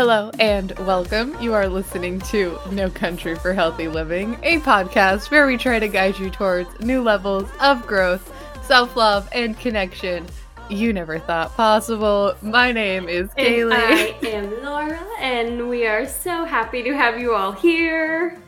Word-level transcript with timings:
Hello 0.00 0.30
and 0.40 0.70
welcome. 0.78 1.36
You 1.42 1.52
are 1.52 1.68
listening 1.68 2.20
to 2.20 2.58
No 2.70 2.88
Country 2.88 3.34
for 3.34 3.52
Healthy 3.52 3.88
Living, 3.88 4.38
a 4.42 4.58
podcast 4.60 5.30
where 5.30 5.46
we 5.46 5.58
try 5.58 5.78
to 5.78 5.88
guide 5.88 6.18
you 6.18 6.30
towards 6.30 6.70
new 6.80 7.02
levels 7.02 7.50
of 7.60 7.86
growth, 7.86 8.32
self 8.64 8.96
love, 8.96 9.28
and 9.32 9.58
connection 9.58 10.24
you 10.70 10.94
never 10.94 11.18
thought 11.18 11.54
possible. 11.54 12.34
My 12.40 12.72
name 12.72 13.10
is 13.10 13.28
Kaylee. 13.32 13.74
And 13.74 13.74
I 13.74 14.28
am 14.30 14.64
Laura, 14.64 15.06
and 15.18 15.68
we 15.68 15.86
are 15.86 16.08
so 16.08 16.46
happy 16.46 16.82
to 16.82 16.96
have 16.96 17.20
you 17.20 17.34
all 17.34 17.52
here. 17.52 18.40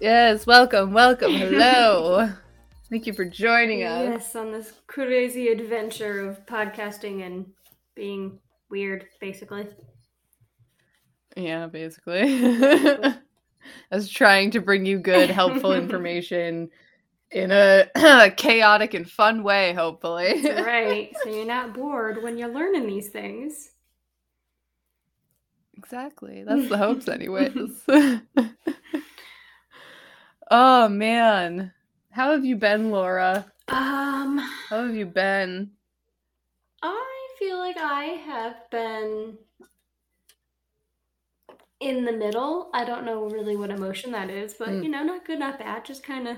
Yes, 0.00 0.46
welcome, 0.46 0.94
welcome, 0.94 1.34
hello. 1.34 2.32
Thank 2.88 3.06
you 3.06 3.12
for 3.12 3.26
joining 3.26 3.82
us. 3.82 4.08
Yes, 4.08 4.34
on 4.34 4.50
this 4.50 4.72
crazy 4.86 5.48
adventure 5.48 6.26
of 6.26 6.46
podcasting 6.46 7.20
and 7.26 7.52
being 7.94 8.38
weird, 8.70 9.08
basically. 9.20 9.68
Yeah, 11.36 11.66
basically. 11.66 12.22
I 13.90 13.94
was 13.94 14.08
trying 14.10 14.50
to 14.52 14.60
bring 14.60 14.86
you 14.86 14.98
good, 14.98 15.30
helpful 15.30 15.72
information 15.74 16.70
in 17.30 17.50
a 17.50 17.88
chaotic 18.36 18.94
and 18.94 19.10
fun 19.10 19.42
way, 19.42 19.72
hopefully. 19.72 20.42
right. 20.50 21.14
So 21.22 21.30
you're 21.30 21.46
not 21.46 21.74
bored 21.74 22.22
when 22.22 22.38
you're 22.38 22.52
learning 22.52 22.86
these 22.86 23.08
things. 23.08 23.70
Exactly. 25.76 26.44
That's 26.44 26.68
the 26.68 26.78
hopes, 26.78 27.08
anyways. 27.08 27.82
oh, 30.50 30.88
man. 30.88 31.72
How 32.10 32.32
have 32.32 32.44
you 32.44 32.56
been, 32.56 32.90
Laura? 32.90 33.46
Um, 33.68 34.38
how 34.68 34.86
have 34.86 34.94
you 34.94 35.06
been? 35.06 35.70
I 36.82 37.28
feel 37.38 37.58
like 37.58 37.78
I 37.78 38.04
have 38.04 38.56
been 38.70 39.38
in 41.82 42.04
the 42.04 42.12
middle. 42.12 42.70
I 42.72 42.84
don't 42.84 43.04
know 43.04 43.24
really 43.24 43.56
what 43.56 43.70
emotion 43.70 44.12
that 44.12 44.30
is, 44.30 44.54
but 44.54 44.68
mm. 44.68 44.84
you 44.84 44.88
know, 44.88 45.02
not 45.02 45.26
good, 45.26 45.38
not 45.38 45.58
bad. 45.58 45.84
Just 45.84 46.04
kind 46.04 46.28
of 46.28 46.36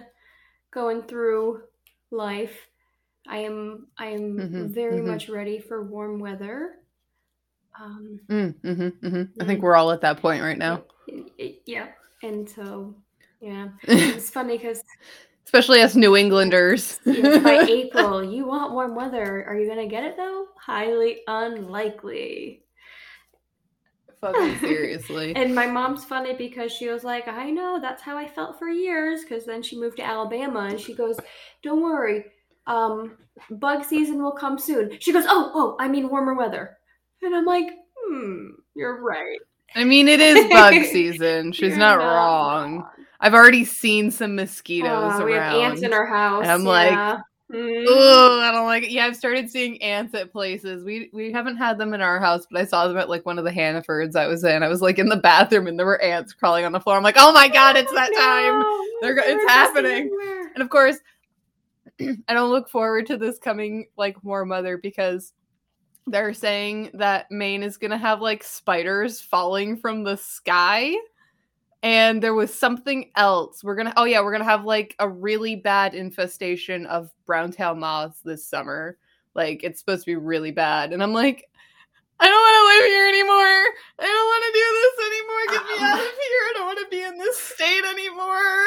going 0.73 1.03
through 1.03 1.63
life. 2.11 2.57
I 3.29 3.39
am 3.39 3.87
I 3.99 4.07
am 4.07 4.37
mm-hmm, 4.37 4.67
very 4.69 4.99
mm-hmm. 4.99 5.09
much 5.09 5.29
ready 5.29 5.59
for 5.59 5.85
warm 5.85 6.19
weather. 6.19 6.77
Um, 7.81 8.21
mm, 8.29 8.55
mm-hmm, 8.63 9.07
mm-hmm. 9.07 9.43
I 9.43 9.45
think 9.45 9.63
we're 9.63 9.77
all 9.77 9.91
at 9.91 10.01
that 10.03 10.21
point 10.21 10.43
right 10.43 10.59
now. 10.59 10.85
It, 11.09 11.33
it, 11.39 11.63
yeah, 11.67 11.89
and 12.23 12.49
so 12.49 12.95
yeah, 13.41 13.69
it's 13.83 14.31
funny 14.31 14.57
because 14.57 14.83
especially 15.45 15.83
us 15.83 15.95
New 15.95 16.17
Englanders. 16.17 17.01
by 17.05 17.67
April, 17.69 18.25
you 18.25 18.47
want 18.47 18.73
warm 18.73 18.95
weather. 18.95 19.45
Are 19.47 19.59
you 19.59 19.69
gonna 19.69 19.89
get 19.89 20.05
it 20.05 20.17
though? 20.17 20.47
Highly 20.59 21.21
unlikely. 21.27 22.64
Fucking 24.25 24.59
seriously. 24.61 25.37
and 25.37 25.55
my 25.55 25.67
mom's 25.67 26.05
funny 26.05 26.33
because 26.33 26.73
she 26.73 26.89
was 26.89 27.05
like, 27.05 27.29
I 27.29 27.51
know, 27.51 27.79
that's 27.81 28.03
how 28.03 28.17
I 28.17 28.27
felt 28.27 28.59
for 28.59 28.69
years. 28.69 29.23
Because 29.23 29.45
then 29.45 29.63
she 29.63 29.79
moved 29.79 29.99
to 29.99 30.03
Alabama 30.03 30.61
and 30.61 30.81
she 30.81 30.95
goes, 30.95 31.19
Don't 31.63 31.83
worry, 31.83 32.25
um, 32.67 33.19
bug 33.51 33.85
season 33.85 34.23
will 34.23 34.33
come 34.33 34.59
soon. 34.59 34.97
She 34.99 35.13
goes, 35.13 35.25
Oh, 35.29 35.51
oh, 35.55 35.77
I 35.79 35.89
mean 35.89 36.09
warmer 36.09 36.35
weather. 36.35 36.79
And 37.23 37.35
I'm 37.35 37.45
like, 37.45 37.67
Hmm, 37.99 38.51
you're 38.75 39.03
right. 39.03 39.39
I 39.75 39.85
mean, 39.85 40.09
it 40.09 40.21
is 40.21 40.49
bug 40.51 40.75
season. 40.91 41.53
She's 41.53 41.77
not, 41.77 41.99
not 41.99 42.05
wrong. 42.05 42.77
wrong. 42.77 42.91
I've 43.21 43.35
already 43.35 43.65
seen 43.65 44.11
some 44.11 44.37
mosquitoes 44.37 44.89
uh, 44.89 45.17
around. 45.17 45.25
We 45.25 45.33
have 45.33 45.55
ants 45.55 45.83
in 45.83 45.93
our 45.93 46.07
house. 46.07 46.43
And 46.45 46.53
I'm 46.53 46.63
yeah. 46.63 46.69
like, 46.69 47.21
Mm. 47.55 47.85
Oh, 47.87 48.41
I 48.41 48.51
don't 48.51 48.67
like 48.67 48.83
it. 48.83 48.91
Yeah, 48.91 49.07
I've 49.07 49.17
started 49.17 49.49
seeing 49.49 49.81
ants 49.81 50.13
at 50.15 50.33
places. 50.33 50.83
We 50.83 51.09
we 51.13 51.31
haven't 51.31 51.57
had 51.57 51.79
them 51.79 51.95
in 51.95 52.01
our 52.01 52.19
house, 52.19 52.47
but 52.51 52.61
I 52.61 52.65
saw 52.65 52.89
them 52.89 52.97
at 52.97 53.09
like 53.09 53.25
one 53.25 53.39
of 53.39 53.45
the 53.45 53.53
Hannafords 53.53 54.17
I 54.17 54.27
was 54.27 54.43
in. 54.43 54.65
I 54.65 54.69
was 54.69 54.83
like 54.83 54.99
in 54.99 55.09
the 55.09 55.17
bathroom 55.17 55.69
and 55.69 55.79
there 55.79 55.87
were 55.87 56.03
ants 56.03 56.33
crawling 56.33 56.65
on 56.65 56.73
the 56.73 56.81
floor. 56.81 56.97
I'm 56.97 57.05
like, 57.05 57.15
oh 57.17 57.33
my 57.33 57.47
god, 57.47 57.77
it's 57.77 57.93
that 57.93 58.13
time. 58.13 58.63
They're, 59.01 59.17
it's 59.19 59.53
happening. 59.53 60.11
And 60.55 60.63
of 60.63 60.69
course, 60.69 60.97
I 62.01 62.35
don't 62.35 62.51
look 62.51 62.69
forward 62.69 63.07
to 63.07 63.17
this 63.17 63.39
coming 63.39 63.87
like 63.97 64.23
warm 64.25 64.49
weather 64.49 64.77
because 64.77 65.33
they're 66.09 66.35
saying 66.35 66.91
that 66.95 67.31
Maine 67.31 67.63
is 67.63 67.77
gonna 67.77 67.99
have 67.99 68.21
like 68.21 68.43
spiders 68.43 69.21
falling 69.21 69.77
from 69.77 70.03
the 70.03 70.17
sky 70.17 70.95
and 71.85 72.23
there 72.23 72.33
was 72.33 72.53
something 72.53 73.11
else. 73.15 73.63
We're 73.63 73.77
gonna 73.77 73.93
oh 73.99 74.05
yeah, 74.05 74.23
we're 74.23 74.33
gonna 74.33 74.45
have 74.45 74.65
like 74.65 74.97
a 74.99 75.09
really 75.09 75.55
bad 75.55 75.95
infestation 75.95 76.87
of 76.87 77.11
brown 77.27 77.53
tail 77.53 77.75
moths 77.75 78.21
this 78.25 78.45
summer. 78.45 78.97
Like 79.35 79.63
it's 79.63 79.81
supposed 79.81 80.05
to 80.05 80.11
be 80.11 80.17
really 80.17 80.51
bad. 80.51 80.95
And 80.95 81.03
I'm 81.03 81.13
like, 81.13 81.47
I 82.19 82.25
don't 82.25 82.35
want 82.35 82.57
to 82.57 82.65
live 82.73 82.91
here 82.91 83.07
anymore. 83.07 83.65
I 83.99 84.07
don't 84.07 84.27
want 84.33 84.45
to 84.47 84.53
do 84.55 84.67
this 84.81 84.97
anymore. 85.07 85.45
Get 85.53 85.63
me 85.69 85.77
out 85.85 85.99
of 85.99 86.17
here. 86.25 86.43
I 86.49 86.53
don't 86.55 86.67
want 86.67 86.79
to 86.79 86.89
be 86.89 87.03
in 87.03 87.19
this 87.19 87.39
state 87.39 87.85
anymore. 87.85 88.65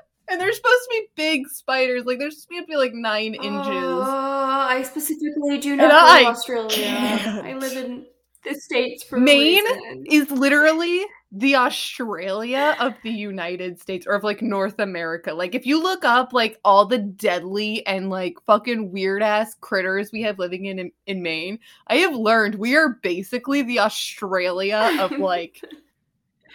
and 0.30 0.40
they're 0.40 0.54
supposed 0.54 0.82
to 0.84 0.88
be 0.90 1.06
big 1.16 1.48
spiders. 1.48 2.06
Like 2.06 2.18
they're 2.18 2.30
supposed 2.30 2.62
to 2.62 2.66
be 2.66 2.76
like 2.76 2.94
nine 2.94 3.34
inches. 3.34 4.06
Uh, 4.08 4.66
I 4.70 4.82
specifically 4.84 5.58
do 5.58 5.76
not 5.76 5.92
live 5.92 6.20
in 6.22 6.26
Australia. 6.28 6.70
Can't. 6.70 7.46
I 7.46 7.58
live 7.58 7.76
in 7.76 8.06
the 8.48 8.60
states 8.60 9.04
for 9.04 9.18
Maine 9.18 9.64
is 10.10 10.30
literally 10.30 11.04
the 11.30 11.56
Australia 11.56 12.74
of 12.80 12.94
the 13.02 13.10
United 13.10 13.78
States 13.78 14.06
or 14.06 14.14
of 14.14 14.24
like 14.24 14.40
North 14.40 14.78
America. 14.78 15.34
Like 15.34 15.54
if 15.54 15.66
you 15.66 15.82
look 15.82 16.04
up 16.04 16.32
like 16.32 16.58
all 16.64 16.86
the 16.86 16.98
deadly 16.98 17.86
and 17.86 18.08
like 18.08 18.36
fucking 18.46 18.90
weird 18.90 19.22
ass 19.22 19.54
critters 19.60 20.10
we 20.10 20.22
have 20.22 20.38
living 20.38 20.66
in, 20.66 20.78
in 20.78 20.92
in 21.06 21.22
Maine, 21.22 21.58
I 21.88 21.96
have 21.96 22.14
learned 22.14 22.54
we 22.54 22.76
are 22.76 22.98
basically 23.02 23.62
the 23.62 23.80
Australia 23.80 24.96
of 25.00 25.10
like 25.18 25.62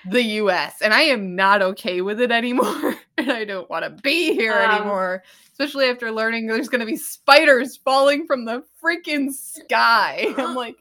the 0.10 0.24
US 0.24 0.82
and 0.82 0.94
I 0.94 1.02
am 1.02 1.36
not 1.36 1.62
okay 1.62 2.02
with 2.02 2.20
it 2.20 2.32
anymore 2.32 2.96
and 3.18 3.32
I 3.32 3.46
don't 3.46 3.70
want 3.70 3.84
to 3.86 4.02
be 4.02 4.34
here 4.34 4.54
um, 4.54 4.72
anymore. 4.72 5.24
Especially 5.52 5.86
after 5.86 6.12
learning 6.12 6.48
there's 6.48 6.68
going 6.68 6.82
to 6.82 6.88
be 6.88 6.98
spiders 6.98 7.78
falling 7.78 8.26
from 8.26 8.46
the 8.46 8.64
freaking 8.84 9.32
sky. 9.32 10.34
I'm 10.38 10.56
like 10.56 10.78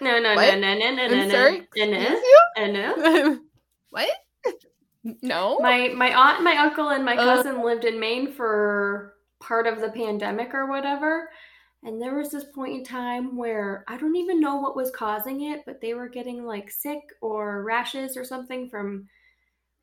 no, 0.00 0.18
no, 0.18 0.34
what? 0.34 0.58
no, 0.58 0.74
no, 0.74 0.90
no, 0.90 0.94
no, 0.94 1.02
I'm 1.04 1.28
no, 1.28 1.34
sorry? 1.34 1.68
no, 1.76 1.86
no, 1.86 2.66
no, 2.66 2.96
no. 2.96 3.38
what? 3.90 4.10
No. 5.22 5.58
My 5.60 5.88
my 5.88 6.14
aunt, 6.14 6.42
my 6.42 6.56
uncle, 6.56 6.88
and 6.88 7.04
my 7.04 7.16
uh. 7.16 7.24
cousin 7.24 7.56
uh, 7.56 7.64
lived 7.64 7.84
in 7.84 8.00
Maine 8.00 8.32
for 8.32 9.14
part 9.40 9.66
of 9.66 9.80
the 9.80 9.90
pandemic 9.90 10.54
or 10.54 10.66
whatever. 10.66 11.30
And 11.82 12.02
there 12.02 12.16
was 12.16 12.30
this 12.30 12.44
point 12.52 12.74
in 12.74 12.84
time 12.84 13.36
where 13.36 13.84
I 13.86 13.96
don't 13.96 14.16
even 14.16 14.40
know 14.40 14.56
what 14.56 14.74
was 14.74 14.90
causing 14.90 15.42
it, 15.42 15.62
but 15.66 15.80
they 15.80 15.94
were 15.94 16.08
getting 16.08 16.44
like 16.44 16.70
sick 16.70 17.00
or 17.20 17.62
rashes 17.62 18.16
or 18.16 18.24
something 18.24 18.68
from 18.68 19.08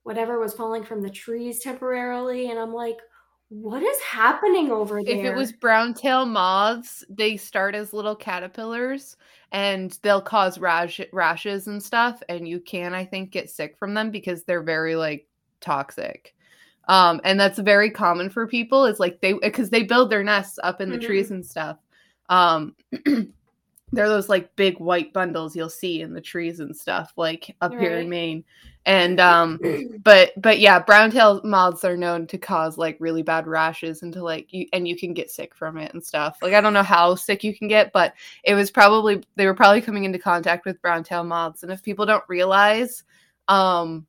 whatever 0.03 0.38
was 0.38 0.53
falling 0.53 0.84
from 0.84 1.02
the 1.02 1.09
trees 1.09 1.59
temporarily. 1.59 2.50
And 2.50 2.59
I'm 2.59 2.73
like, 2.73 2.97
what 3.53 3.84
is 3.84 4.00
happening 4.02 4.72
over 4.72 5.03
there? 5.03 5.16
If 5.16 5.25
it 5.25 5.36
was 5.36 5.52
brown 5.52 5.94
tail 5.94 6.25
moths, 6.25 7.03
they 7.08 7.38
start 7.38 7.75
as 7.75 7.94
little 7.94 8.16
caterpillars 8.16 9.16
and 9.52 9.97
they'll 10.02 10.24
cause 10.24 10.58
rash- 10.58 11.00
rashes 11.12 11.68
and 11.68 11.81
stuff. 11.81 12.24
And 12.30 12.47
you 12.47 12.59
can, 12.59 12.96
I 12.96 13.06
think, 13.06 13.30
get 13.30 13.52
sick 13.52 13.78
from 13.78 13.94
them 13.94 14.09
because 14.09 14.44
they're 14.44 14.64
very 14.64 14.96
like 14.96 15.28
toxic. 15.62 16.34
Um, 16.88 17.22
and 17.24 17.40
that's 17.40 17.59
very 17.59 17.91
common 17.91 18.31
for 18.31 18.47
people. 18.47 18.86
Is 18.86 19.00
like 19.00 19.22
they 19.22 19.34
because 19.34 19.70
they 19.70 19.84
build 19.84 20.09
their 20.09 20.24
nests 20.24 20.58
up 20.64 20.81
in 20.81 20.90
the 20.90 20.97
mm-hmm. 20.97 21.06
trees 21.06 21.30
and 21.30 21.46
stuff. 21.46 21.78
Um, 22.30 22.75
they're 23.93 24.09
those 24.09 24.29
like 24.29 24.55
big 24.55 24.79
white 24.79 25.13
bundles 25.13 25.55
you'll 25.55 25.69
see 25.69 26.01
in 26.01 26.13
the 26.13 26.21
trees 26.21 26.59
and 26.59 26.75
stuff, 26.75 27.13
like 27.15 27.55
up 27.61 27.71
right. 27.71 27.81
here 27.81 27.97
in 27.97 28.09
Maine. 28.09 28.43
And 28.85 29.19
um 29.19 29.59
but 30.03 30.31
but 30.37 30.59
yeah 30.59 30.79
brown 30.79 31.11
tail 31.11 31.41
moths 31.43 31.85
are 31.85 31.95
known 31.95 32.28
to 32.28 32.37
cause 32.37 32.78
like 32.78 32.97
really 32.99 33.22
bad 33.22 33.47
rashes 33.47 34.01
and 34.01 34.11
to 34.13 34.23
like 34.23 34.51
you 34.51 34.67
and 34.73 34.87
you 34.87 34.97
can 34.97 35.13
get 35.13 35.31
sick 35.31 35.55
from 35.55 35.78
it 35.78 35.93
and 35.93 36.03
stuff. 36.03 36.37
Like 36.41 36.53
i 36.53 36.61
don't 36.61 36.73
know 36.73 36.84
how 36.84 37.16
sick 37.16 37.43
you 37.43 37.55
can 37.55 37.67
get 37.67 37.93
but 37.93 38.13
it 38.43 38.55
was 38.55 38.72
probably 38.72 39.23
they 39.35 39.45
were 39.45 39.53
probably 39.53 39.81
coming 39.81 40.03
into 40.03 40.19
contact 40.19 40.66
with 40.66 40.81
brown 40.81 41.03
tail 41.03 41.23
moths. 41.23 41.63
And 41.63 41.72
if 41.72 41.81
people 41.81 42.05
don't 42.05 42.23
realize 42.28 43.03
um 43.47 44.05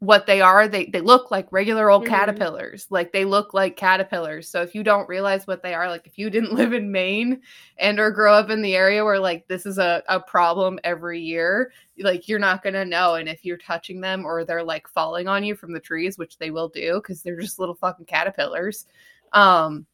what 0.00 0.26
they 0.26 0.40
are 0.40 0.68
they 0.68 0.86
they 0.86 1.00
look 1.00 1.32
like 1.32 1.50
regular 1.50 1.90
old 1.90 2.04
mm-hmm. 2.04 2.14
caterpillars. 2.14 2.86
Like 2.88 3.12
they 3.12 3.24
look 3.24 3.52
like 3.52 3.76
caterpillars. 3.76 4.48
So 4.48 4.62
if 4.62 4.74
you 4.74 4.84
don't 4.84 5.08
realize 5.08 5.46
what 5.46 5.62
they 5.62 5.74
are 5.74 5.88
like 5.88 6.06
if 6.06 6.18
you 6.18 6.30
didn't 6.30 6.52
live 6.54 6.72
in 6.72 6.92
maine 6.92 7.40
and 7.78 7.98
or 7.98 8.10
grow 8.10 8.34
up 8.34 8.50
in 8.50 8.62
the 8.62 8.76
area 8.76 9.04
where 9.04 9.18
like 9.18 9.48
this 9.48 9.66
is 9.66 9.78
a, 9.78 10.02
a 10.08 10.20
problem 10.20 10.78
every 10.84 11.20
year 11.20 11.72
like 11.98 12.28
you're 12.28 12.38
not 12.38 12.62
gonna 12.62 12.84
know. 12.84 13.16
And 13.16 13.28
if 13.28 13.44
you're 13.44 13.56
touching 13.56 14.00
them 14.00 14.24
or 14.24 14.44
they're 14.44 14.62
like 14.62 14.86
falling 14.86 15.26
on 15.26 15.42
you 15.42 15.56
from 15.56 15.72
the 15.72 15.80
trees 15.80 16.16
which 16.16 16.38
they 16.38 16.50
will 16.50 16.68
do 16.68 16.94
because 16.94 17.22
they're 17.22 17.40
just 17.40 17.58
little 17.58 17.74
fucking 17.74 18.06
caterpillars 18.06 18.86
um 19.32 19.84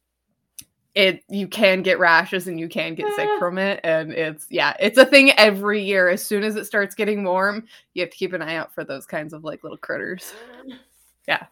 it 0.95 1.23
you 1.29 1.47
can 1.47 1.81
get 1.81 1.99
rashes 1.99 2.47
and 2.47 2.59
you 2.59 2.67
can 2.69 2.95
get 2.95 3.13
sick 3.15 3.29
from 3.37 3.57
it 3.57 3.79
and 3.83 4.11
it's 4.13 4.47
yeah 4.49 4.73
it's 4.79 4.97
a 4.97 5.05
thing 5.05 5.31
every 5.31 5.83
year 5.83 6.07
as 6.09 6.23
soon 6.23 6.43
as 6.43 6.55
it 6.55 6.65
starts 6.65 6.95
getting 6.95 7.23
warm 7.23 7.65
you 7.93 8.01
have 8.01 8.09
to 8.09 8.17
keep 8.17 8.31
an 8.33 8.41
eye 8.41 8.55
out 8.55 8.73
for 8.73 8.83
those 8.85 9.05
kinds 9.05 9.33
of 9.33 9.43
like 9.43 9.61
little 9.63 9.77
critters 9.77 10.33
yeah 11.27 11.45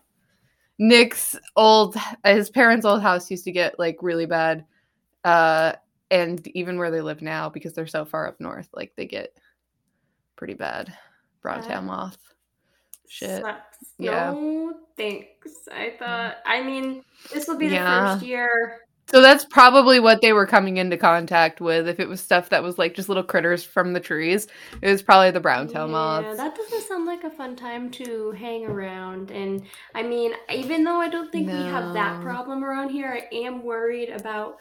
nick's 0.79 1.35
old 1.57 1.95
his 2.25 2.49
parents 2.49 2.85
old 2.85 3.01
house 3.01 3.29
used 3.29 3.43
to 3.43 3.51
get 3.51 3.77
like 3.77 3.97
really 4.01 4.25
bad 4.25 4.65
uh 5.25 5.73
and 6.11 6.47
even 6.49 6.77
where 6.77 6.91
they 6.91 7.01
live 7.01 7.21
now 7.21 7.49
because 7.49 7.73
they're 7.73 7.87
so 7.87 8.05
far 8.05 8.27
up 8.27 8.39
north, 8.39 8.69
like 8.71 8.93
they 8.95 9.07
get 9.07 9.35
pretty 10.35 10.53
bad 10.53 10.93
brown 11.41 11.61
tail 11.63 11.71
Yeah. 11.71 11.81
moth. 11.81 12.17
Shit. 13.07 13.41
Sucks. 13.41 13.77
Yeah. 13.97 14.31
No, 14.31 14.75
thanks. 14.95 15.51
I 15.71 15.95
thought. 15.97 16.35
I 16.45 16.61
mean, 16.61 17.03
this 17.33 17.47
will 17.47 17.57
be 17.57 17.67
the 17.67 17.75
Yeah. 17.75 18.13
first 18.13 18.25
year. 18.27 18.81
So 19.13 19.21
that's 19.21 19.45
probably 19.45 19.99
what 19.99 20.21
they 20.21 20.33
were 20.33 20.47
coming 20.47 20.77
into 20.77 20.97
contact 20.97 21.61
with. 21.61 21.87
If 21.87 21.99
it 21.99 22.09
was 22.09 22.19
stuff 22.19 22.49
that 22.49 22.63
was 22.63 22.79
like 22.79 22.95
just 22.95 23.09
little 23.09 23.23
critters 23.23 23.63
from 23.63 23.93
the 23.93 23.99
trees, 23.99 24.47
it 24.81 24.89
was 24.89 25.03
probably 25.03 25.29
the 25.29 25.39
brown 25.39 25.67
tail 25.67 25.85
Yeah, 25.85 25.91
moths. 25.91 26.37
that 26.37 26.55
doesn't 26.55 26.81
sound 26.87 27.05
like 27.05 27.23
a 27.23 27.29
fun 27.29 27.55
time 27.55 27.91
to 27.91 28.31
hang 28.31 28.65
around. 28.65 29.29
And 29.29 29.67
I 29.93 30.01
mean, 30.01 30.33
even 30.51 30.83
though 30.83 30.99
I 30.99 31.09
don't 31.09 31.31
think 31.31 31.45
we 31.47 31.53
have 31.53 31.93
that 31.93 32.23
problem 32.23 32.63
around 32.63 32.89
here, 32.89 33.07
I 33.31 33.35
am 33.35 33.63
worried 33.63 34.09
about 34.09 34.57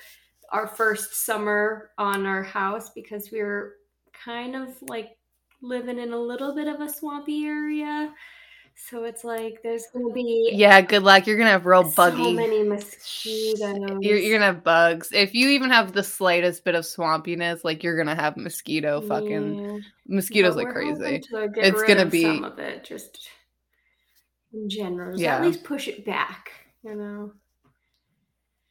our 0.51 0.67
first 0.67 1.25
summer 1.25 1.89
on 1.97 2.27
our 2.27 2.43
house 2.43 2.91
because 2.91 3.31
we're 3.33 3.77
kind 4.13 4.55
of 4.55 4.69
like 4.83 5.17
living 5.63 5.99
in 5.99 6.13
a 6.13 6.19
little 6.19 6.55
bit 6.55 6.69
of 6.69 6.83
a 6.83 6.93
swampy 6.93 7.47
area. 7.47 8.13
So 8.75 9.05
it's 9.05 9.25
like 9.25 9.61
there's 9.63 9.85
gonna 9.93 10.13
be 10.13 10.51
Yeah, 10.53 10.81
good 10.81 11.03
luck. 11.03 11.27
You're 11.27 11.39
gonna 11.39 11.51
have 11.51 11.67
real 11.67 11.85
buggy. 11.95 12.23
so 12.25 12.33
many 12.33 12.63
mosquitoes. 12.63 13.99
You're, 14.01 14.19
you're 14.19 14.39
gonna 14.39 14.53
have 14.53 14.65
bugs. 14.65 15.11
If 15.13 15.35
you 15.35 15.49
even 15.51 15.71
have 15.71 15.93
the 15.93 16.03
slightest 16.03 16.65
bit 16.65 16.75
of 16.75 16.85
swampiness, 16.85 17.65
like 17.65 17.83
you're 17.83 17.97
gonna 17.97 18.15
have 18.15 18.37
mosquito 18.37 19.01
fucking 19.01 19.55
Yeah. 19.65 19.79
mosquitoes 20.09 20.55
But 20.57 20.65
like 20.65 20.73
crazy. 20.75 21.21
to 21.21 21.51
It's 21.57 21.83
gonna 21.85 22.07
be- 22.07 22.23
some 22.23 22.45
of 22.45 22.59
it, 22.59 22.85
just 22.85 23.29
in 24.53 24.69
general. 24.69 25.13
Just 25.13 25.23
Yeah. 25.23 25.37
At 25.37 25.43
least 25.43 25.65
push 25.65 25.89
it 25.89 26.05
back, 26.05 26.51
you 26.83 26.95
know. 26.95 27.33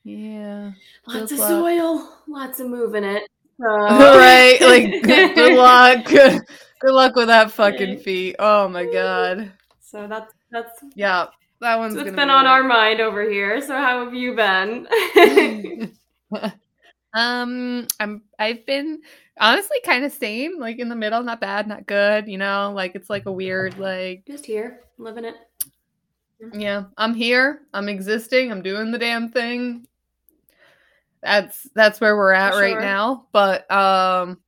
Yeah. 0.03 0.71
Lots 1.07 1.31
Good 1.31 1.33
of 1.33 1.39
luck. 1.39 1.49
soil, 1.49 2.17
lots 2.27 2.59
of 2.59 2.67
moving 2.67 3.03
it. 3.03 3.23
So. 3.59 3.67
right. 3.67 4.57
Like 4.61 5.03
good, 5.03 5.35
good 5.35 5.57
luck. 5.57 6.05
Good, 6.81 6.93
luck 6.93 7.15
with 7.15 7.27
that 7.27 7.51
fucking 7.51 7.99
feet. 7.99 8.35
Oh 8.39 8.67
my 8.67 8.85
god. 8.91 9.51
So 9.91 10.07
that's 10.07 10.33
that's 10.51 10.79
Yeah. 10.95 11.27
That 11.59 11.77
one's 11.77 11.95
gonna 11.95 12.05
been 12.11 12.15
be 12.15 12.21
on 12.21 12.47
our 12.47 12.63
mind 12.63 13.01
over 13.01 13.29
here. 13.29 13.61
So 13.61 13.75
how 13.75 14.05
have 14.05 14.13
you 14.13 14.35
been? 14.35 14.87
um 17.13 17.85
i'm 17.99 18.21
i've 18.39 18.65
been 18.65 19.01
honestly 19.37 19.75
kind 19.85 20.05
of 20.05 20.13
same 20.13 20.57
like 20.57 20.79
in 20.79 20.87
the 20.87 20.95
middle 20.95 21.21
not 21.21 21.41
bad 21.41 21.67
not 21.67 21.85
good 21.85 22.25
you 22.25 22.37
know 22.37 22.71
like 22.73 22.95
it's 22.95 23.09
like 23.09 23.25
a 23.25 23.31
weird 23.31 23.77
like 23.77 24.23
Just 24.25 24.45
here, 24.45 24.85
living 24.97 25.25
it. 25.25 25.35
yeah 26.53 26.85
i'm 26.97 27.13
here 27.13 27.63
i'm 27.73 27.89
existing 27.89 28.49
i'm 28.49 28.61
doing 28.61 28.91
the 28.91 28.97
damn 28.97 29.27
thing 29.29 29.85
that's 31.21 31.67
that's 31.75 31.99
where 31.99 32.15
we're 32.15 32.31
at 32.31 32.53
For 32.53 32.61
right 32.61 32.71
sure. 32.71 32.81
now 32.81 33.27
but 33.33 33.69
um 33.69 34.39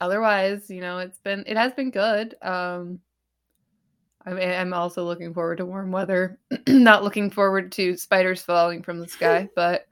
otherwise 0.00 0.70
you 0.70 0.80
know 0.80 0.98
it's 0.98 1.18
been 1.18 1.44
it 1.46 1.58
has 1.58 1.74
been 1.74 1.90
good 1.90 2.36
um 2.40 3.00
I 4.24 4.32
mean, 4.32 4.48
I'm 4.48 4.72
also 4.72 5.04
looking 5.04 5.34
forward 5.34 5.56
to 5.58 5.66
warm 5.66 5.90
weather. 5.90 6.38
Not 6.68 7.02
looking 7.04 7.30
forward 7.30 7.72
to 7.72 7.96
spiders 7.96 8.42
falling 8.42 8.82
from 8.82 9.00
the 9.00 9.08
sky, 9.08 9.48
but 9.56 9.86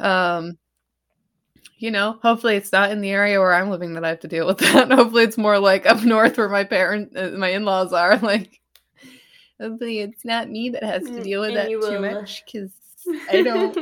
um 0.00 0.58
you 1.78 1.90
know, 1.90 2.18
hopefully 2.22 2.54
it's 2.56 2.72
not 2.72 2.90
in 2.92 3.00
the 3.00 3.10
area 3.10 3.40
where 3.40 3.52
I'm 3.52 3.68
living 3.68 3.94
that 3.94 4.04
I 4.04 4.08
have 4.10 4.20
to 4.20 4.28
deal 4.28 4.46
with 4.46 4.58
that. 4.58 4.90
hopefully 4.92 5.24
it's 5.24 5.36
more 5.38 5.58
like 5.58 5.84
up 5.84 6.02
north 6.04 6.38
where 6.38 6.48
my 6.48 6.64
parents, 6.64 7.14
uh, 7.16 7.32
my 7.36 7.48
in-laws 7.48 7.92
are. 7.92 8.16
Like, 8.22 8.60
hopefully 9.60 9.98
it's 10.00 10.24
not 10.24 10.48
me 10.48 10.70
that 10.70 10.82
has 10.84 11.04
to 11.04 11.10
Mm, 11.10 11.24
deal 11.24 11.40
with 11.40 11.50
and 11.50 11.56
that 11.56 11.68
too 11.70 11.78
will- 11.78 12.00
much 12.00 12.42
because 12.46 12.70
I 13.28 13.42
don't. 13.42 13.76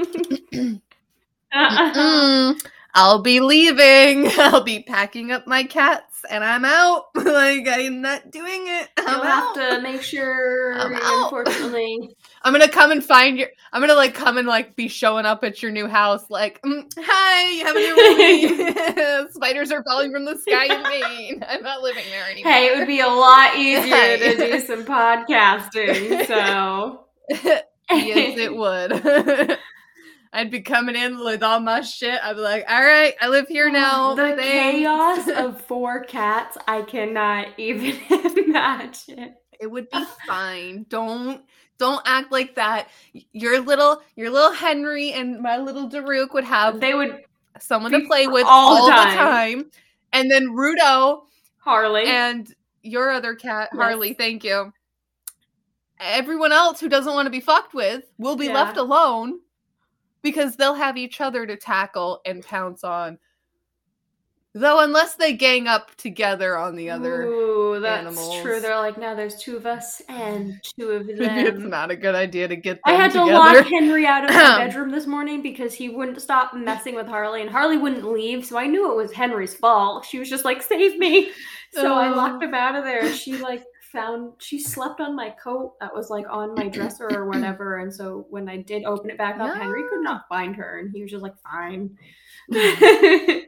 Uh-uh. 1.52 2.54
I'll 2.94 3.22
be 3.22 3.40
leaving. 3.40 4.30
I'll 4.38 4.62
be 4.62 4.82
packing 4.82 5.30
up 5.30 5.46
my 5.46 5.64
cats 5.64 6.24
and 6.28 6.44
I'm 6.44 6.64
out. 6.64 7.06
like 7.14 7.66
I'm 7.68 8.00
not 8.00 8.30
doing 8.30 8.66
it. 8.66 8.88
I'm 8.98 9.16
You'll 9.16 9.24
have 9.24 9.54
to 9.54 9.80
make 9.80 10.02
sure. 10.02 10.74
I'm 10.78 10.94
out. 10.94 11.24
Unfortunately, 11.24 12.16
I'm 12.42 12.52
gonna 12.52 12.68
come 12.68 12.90
and 12.90 13.04
find 13.04 13.38
your. 13.38 13.48
I'm 13.72 13.80
gonna 13.80 13.94
like 13.94 14.14
come 14.14 14.38
and 14.38 14.48
like 14.48 14.76
be 14.76 14.88
showing 14.88 15.24
up 15.26 15.44
at 15.44 15.62
your 15.62 15.70
new 15.70 15.86
house. 15.86 16.28
Like, 16.28 16.60
mm, 16.62 16.84
hi, 16.98 17.50
you 17.50 17.64
have 17.64 17.76
a 17.76 17.78
new 17.78 17.96
roomie. 17.96 19.32
Spiders 19.32 19.70
are 19.70 19.84
falling 19.84 20.12
from 20.12 20.24
the 20.24 20.36
sky 20.36 20.64
in 20.64 20.82
Maine. 20.82 21.44
I'm 21.48 21.62
not 21.62 21.82
living 21.82 22.04
there 22.10 22.28
anymore. 22.28 22.52
hey, 22.52 22.66
it 22.66 22.78
would 22.78 22.88
be 22.88 23.00
a 23.00 23.08
lot 23.08 23.56
easier 23.56 24.18
to 24.18 24.36
do 24.36 24.60
some 24.60 24.84
podcasting. 24.84 26.26
So 26.26 27.06
yes, 27.90 28.38
it 28.38 28.54
would. 28.54 29.58
I'd 30.32 30.50
be 30.50 30.60
coming 30.60 30.94
in 30.94 31.18
with 31.24 31.42
all 31.42 31.58
my 31.60 31.80
shit. 31.80 32.20
I'd 32.22 32.36
be 32.36 32.40
like, 32.42 32.64
all 32.68 32.80
right, 32.82 33.14
I 33.20 33.28
live 33.28 33.48
here 33.48 33.70
now. 33.70 34.14
The 34.16 34.36
Thanks." 34.36 34.44
chaos 34.84 35.28
of 35.36 35.60
four 35.62 36.04
cats, 36.04 36.56
I 36.68 36.82
cannot 36.82 37.48
even 37.58 37.98
imagine. 38.46 39.34
it 39.60 39.70
would 39.70 39.88
be 39.90 40.04
fine. 40.26 40.86
Don't 40.88 41.42
don't 41.78 42.02
act 42.06 42.30
like 42.30 42.54
that. 42.56 42.88
Your 43.32 43.58
little 43.60 44.02
your 44.14 44.30
little 44.30 44.52
Henry 44.52 45.12
and 45.12 45.40
my 45.40 45.56
little 45.58 45.88
Daruk 45.90 46.32
would 46.34 46.44
have 46.44 46.78
They 46.78 46.94
would 46.94 47.24
someone 47.58 47.90
to 47.92 48.06
play 48.06 48.26
with 48.28 48.44
all 48.46 48.82
all, 48.82 48.86
the 48.86 48.92
time. 48.92 49.70
And 50.12 50.30
then 50.30 50.48
Rudo 50.48 51.22
Harley. 51.58 52.04
and 52.06 52.52
your 52.82 53.10
other 53.10 53.34
cat, 53.34 53.70
Yes. 53.72 53.80
Harley, 53.82 54.12
thank 54.14 54.44
you. 54.44 54.72
Everyone 55.98 56.52
else 56.52 56.80
who 56.80 56.88
doesn't 56.88 57.12
want 57.12 57.26
to 57.26 57.30
be 57.30 57.40
fucked 57.40 57.74
with 57.74 58.04
will 58.18 58.36
be 58.36 58.46
Yeah. 58.46 58.54
left 58.54 58.76
alone 58.76 59.40
because 60.22 60.56
they'll 60.56 60.74
have 60.74 60.96
each 60.96 61.20
other 61.20 61.46
to 61.46 61.56
tackle 61.56 62.20
and 62.24 62.44
pounce 62.44 62.84
on. 62.84 63.18
Though, 64.52 64.80
unless 64.80 65.14
they 65.14 65.34
gang 65.34 65.68
up 65.68 65.94
together 65.94 66.58
on 66.58 66.74
the 66.74 66.90
other, 66.90 67.22
Ooh, 67.22 67.78
that's 67.78 68.00
animals. 68.00 68.40
true. 68.42 68.58
They're 68.58 68.78
like, 68.78 68.98
now 68.98 69.14
there's 69.14 69.36
two 69.36 69.56
of 69.56 69.64
us 69.64 70.02
and 70.08 70.60
two 70.76 70.90
of 70.90 71.06
maybe 71.06 71.22
it's 71.24 71.60
not 71.60 71.92
a 71.92 71.96
good 71.96 72.16
idea 72.16 72.48
to 72.48 72.56
get 72.56 72.80
them 72.84 72.92
I 72.92 72.98
had 72.98 73.12
to 73.12 73.20
together. 73.20 73.32
lock 73.32 73.66
Henry 73.66 74.06
out 74.06 74.24
of 74.24 74.30
my 74.34 74.58
bedroom 74.66 74.90
this 74.90 75.06
morning 75.06 75.40
because 75.40 75.72
he 75.72 75.88
wouldn't 75.88 76.20
stop 76.20 76.52
messing 76.52 76.96
with 76.96 77.06
Harley, 77.06 77.42
and 77.42 77.50
Harley 77.50 77.76
wouldn't 77.76 78.04
leave. 78.04 78.44
So 78.44 78.58
I 78.58 78.66
knew 78.66 78.90
it 78.90 78.96
was 78.96 79.12
Henry's 79.12 79.54
fault. 79.54 80.04
She 80.04 80.18
was 80.18 80.28
just 80.28 80.44
like, 80.44 80.62
"Save 80.62 80.98
me!" 80.98 81.30
So 81.72 81.94
I 81.94 82.08
locked 82.08 82.42
him 82.42 82.52
out 82.52 82.74
of 82.74 82.82
there. 82.82 83.12
She 83.12 83.36
like 83.38 83.62
found 83.92 84.32
she 84.38 84.58
slept 84.60 85.00
on 85.00 85.16
my 85.16 85.30
coat 85.30 85.74
that 85.80 85.94
was 85.94 86.10
like 86.10 86.26
on 86.30 86.54
my 86.54 86.68
dresser 86.68 87.08
or 87.08 87.26
whatever. 87.28 87.78
And 87.78 87.92
so 87.92 88.26
when 88.30 88.48
I 88.48 88.58
did 88.58 88.84
open 88.84 89.10
it 89.10 89.18
back 89.18 89.38
up, 89.40 89.54
Henry 89.56 89.82
could 89.88 90.02
not 90.02 90.28
find 90.28 90.54
her, 90.56 90.78
and 90.78 90.90
he 90.92 91.02
was 91.02 91.10
just 91.10 91.22
like, 91.22 91.34
"Fine." 91.42 91.96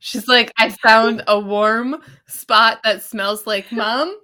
She's 0.00 0.28
like, 0.28 0.52
I 0.58 0.68
found 0.68 1.22
a 1.28 1.38
warm 1.40 2.02
spot 2.26 2.80
that 2.84 3.02
smells 3.02 3.46
like 3.46 3.70
mom. 3.72 4.18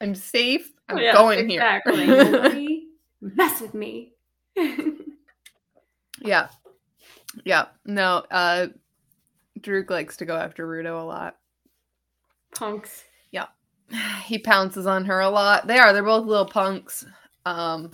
I'm 0.00 0.14
safe. 0.14 0.72
I'm 0.88 0.98
Yeah, 0.98 1.14
going 1.14 1.50
exactly. 1.50 2.04
here. 2.04 2.80
Mess 3.20 3.60
with 3.60 3.72
me. 3.72 4.12
yeah. 6.20 6.48
Yeah. 7.44 7.66
No, 7.86 8.24
uh 8.30 8.66
Drew 9.60 9.86
likes 9.88 10.16
to 10.18 10.24
go 10.26 10.36
after 10.36 10.66
Rudo 10.66 11.00
a 11.00 11.04
lot. 11.04 11.36
Punks. 12.54 13.04
He 14.24 14.38
pounces 14.38 14.86
on 14.86 15.04
her 15.04 15.20
a 15.20 15.28
lot. 15.28 15.66
They 15.66 15.78
are, 15.78 15.92
they're 15.92 16.02
both 16.02 16.26
little 16.26 16.46
punks. 16.46 17.04
Um 17.44 17.90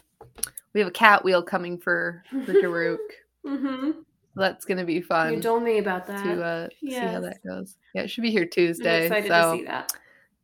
we 0.75 0.81
have 0.81 0.89
a 0.89 0.93
cat 0.93 1.25
wheel 1.25 1.43
coming 1.43 1.79
for 1.79 2.23
the 2.33 2.53
Daruk. 2.55 2.99
Mm-hmm. 3.47 3.91
That's 4.37 4.65
gonna 4.67 4.85
be 4.85 5.01
fun. 5.01 5.33
You 5.33 5.41
told 5.41 5.63
me 5.63 5.79
about 5.79 6.07
that. 6.07 6.23
to 6.25 6.43
uh 6.43 6.69
see 6.81 6.91
how 6.95 7.21
that 7.21 7.39
goes. 7.47 7.77
Yeah, 7.95 8.03
it 8.03 8.11
should 8.11 8.23
be 8.23 8.31
here 8.31 8.43
I'm 8.43 8.51
Tuesday. 8.51 9.07
excited 9.07 9.29
so 9.29 9.53
to 9.53 9.59
see 9.59 9.65
that. 9.65 9.93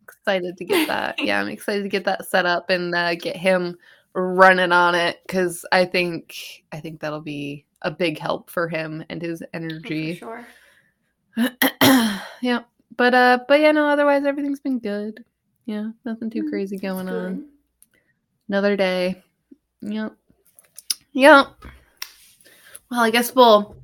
excited 0.03 0.57
to 0.57 0.65
get 0.65 0.89
that. 0.89 1.17
yeah, 1.23 1.41
I'm 1.41 1.49
excited 1.49 1.83
to 1.83 1.89
get 1.89 2.05
that 2.07 2.25
set 2.27 2.47
up 2.47 2.71
and 2.71 2.95
uh, 2.95 3.15
get 3.17 3.37
him 3.37 3.77
running 4.15 4.73
on 4.73 4.95
it 4.95 5.21
because 5.27 5.67
I 5.71 5.85
think 5.85 6.35
I 6.73 6.81
think 6.81 7.01
that'll 7.01 7.21
be 7.21 7.67
a 7.83 7.91
big 7.91 8.19
help 8.19 8.49
for 8.49 8.69
him 8.69 9.05
and 9.11 9.21
his 9.21 9.43
Oh, 9.43 9.47
for 9.53 9.57
energy. 9.57 10.15
sure. 10.15 10.47
yeah, 12.41 12.63
but 12.97 13.13
uh, 13.15 13.39
but 13.49 13.61
yeah, 13.61 13.73
no. 13.73 13.87
Otherwise, 13.87 14.25
everything's 14.25 14.61
been 14.61 14.79
good. 14.79 15.25
Yeah, 15.67 15.91
nothing 16.05 16.31
too 16.31 16.45
Mm, 16.45 16.51
crazy 16.51 16.77
going 16.77 17.09
on. 17.09 17.49
Another 18.49 18.77
day. 18.77 19.23
Yep. 19.81 20.15
Yep. 21.13 21.47
Well, 22.91 23.01
I 23.01 23.11
guess 23.11 23.35
we'll 23.35 23.77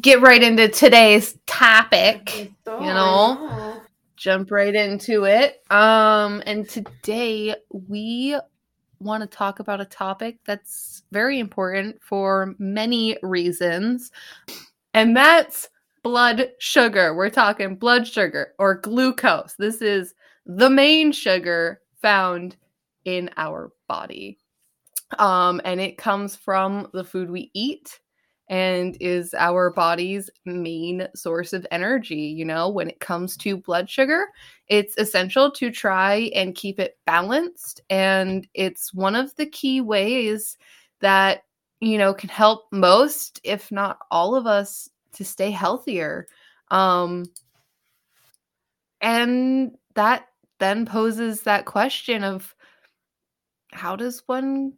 get 0.00 0.20
right 0.20 0.42
into 0.42 0.68
today's 0.68 1.36
topic. 1.46 2.52
You 2.66 2.86
know? 2.86 3.82
jump 4.16 4.50
right 4.50 4.74
into 4.74 5.24
it. 5.24 5.62
Um, 5.70 6.42
and 6.46 6.68
today 6.68 7.54
we 7.70 8.38
want 8.98 9.22
to 9.22 9.26
talk 9.36 9.60
about 9.60 9.80
a 9.80 9.84
topic 9.84 10.38
that's 10.46 11.02
very 11.12 11.38
important 11.38 12.02
for 12.02 12.54
many 12.58 13.18
reasons, 13.22 14.10
and 14.94 15.14
that's 15.16 15.68
blood 16.02 16.50
sugar. 16.58 17.14
We're 17.14 17.30
talking 17.30 17.76
blood 17.76 18.06
sugar 18.08 18.54
or 18.58 18.76
glucose. 18.76 19.54
This 19.58 19.82
is 19.82 20.14
the 20.46 20.70
main 20.70 21.12
sugar 21.12 21.80
found 22.00 22.56
in 23.04 23.30
our 23.36 23.72
body. 23.88 24.38
Um, 25.18 25.60
and 25.64 25.80
it 25.80 25.98
comes 25.98 26.34
from 26.34 26.88
the 26.92 27.04
food 27.04 27.30
we 27.30 27.50
eat 27.54 28.00
and 28.48 28.96
is 29.00 29.34
our 29.34 29.70
body's 29.70 30.30
main 30.44 31.06
source 31.14 31.52
of 31.52 31.66
energy. 31.70 32.14
You 32.14 32.44
know, 32.44 32.68
when 32.68 32.88
it 32.88 33.00
comes 33.00 33.36
to 33.38 33.56
blood 33.56 33.90
sugar, 33.90 34.26
it's 34.68 34.96
essential 34.98 35.50
to 35.52 35.70
try 35.70 36.30
and 36.34 36.54
keep 36.54 36.78
it 36.78 36.96
balanced. 37.06 37.80
And 37.90 38.46
it's 38.54 38.94
one 38.94 39.16
of 39.16 39.34
the 39.36 39.46
key 39.46 39.80
ways 39.80 40.56
that, 41.00 41.42
you 41.80 41.98
know, 41.98 42.14
can 42.14 42.28
help 42.28 42.66
most, 42.70 43.40
if 43.42 43.72
not 43.72 43.98
all 44.10 44.36
of 44.36 44.46
us, 44.46 44.88
to 45.14 45.24
stay 45.24 45.50
healthier. 45.50 46.26
Um, 46.70 47.26
and 49.00 49.76
that 49.94 50.28
then 50.58 50.86
poses 50.86 51.42
that 51.42 51.64
question 51.64 52.24
of 52.24 52.54
how 53.72 53.96
does 53.96 54.22
one 54.26 54.74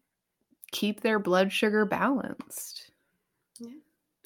keep 0.73 1.01
their 1.01 1.19
blood 1.19 1.53
sugar 1.53 1.85
balanced? 1.85 2.91
Yeah. 3.59 3.71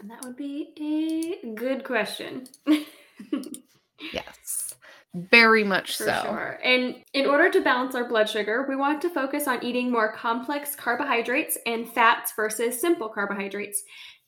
And 0.00 0.10
that 0.10 0.24
would 0.24 0.36
be 0.36 1.40
a 1.44 1.54
good 1.54 1.84
question. 1.84 2.46
yes. 4.12 4.74
Very 5.14 5.62
much 5.62 5.98
For 5.98 6.04
so. 6.04 6.22
sure. 6.22 6.58
And 6.64 6.96
in 7.12 7.26
order 7.26 7.50
to 7.50 7.60
balance 7.60 7.94
our 7.94 8.08
blood 8.08 8.30
sugar, 8.30 8.64
we 8.66 8.76
want 8.76 9.02
to 9.02 9.10
focus 9.10 9.46
on 9.46 9.62
eating 9.62 9.90
more 9.90 10.10
complex 10.10 10.74
carbohydrates 10.74 11.58
and 11.66 11.86
fats 11.86 12.32
versus 12.34 12.80
simple 12.80 13.10
carbohydrates. 13.10 13.82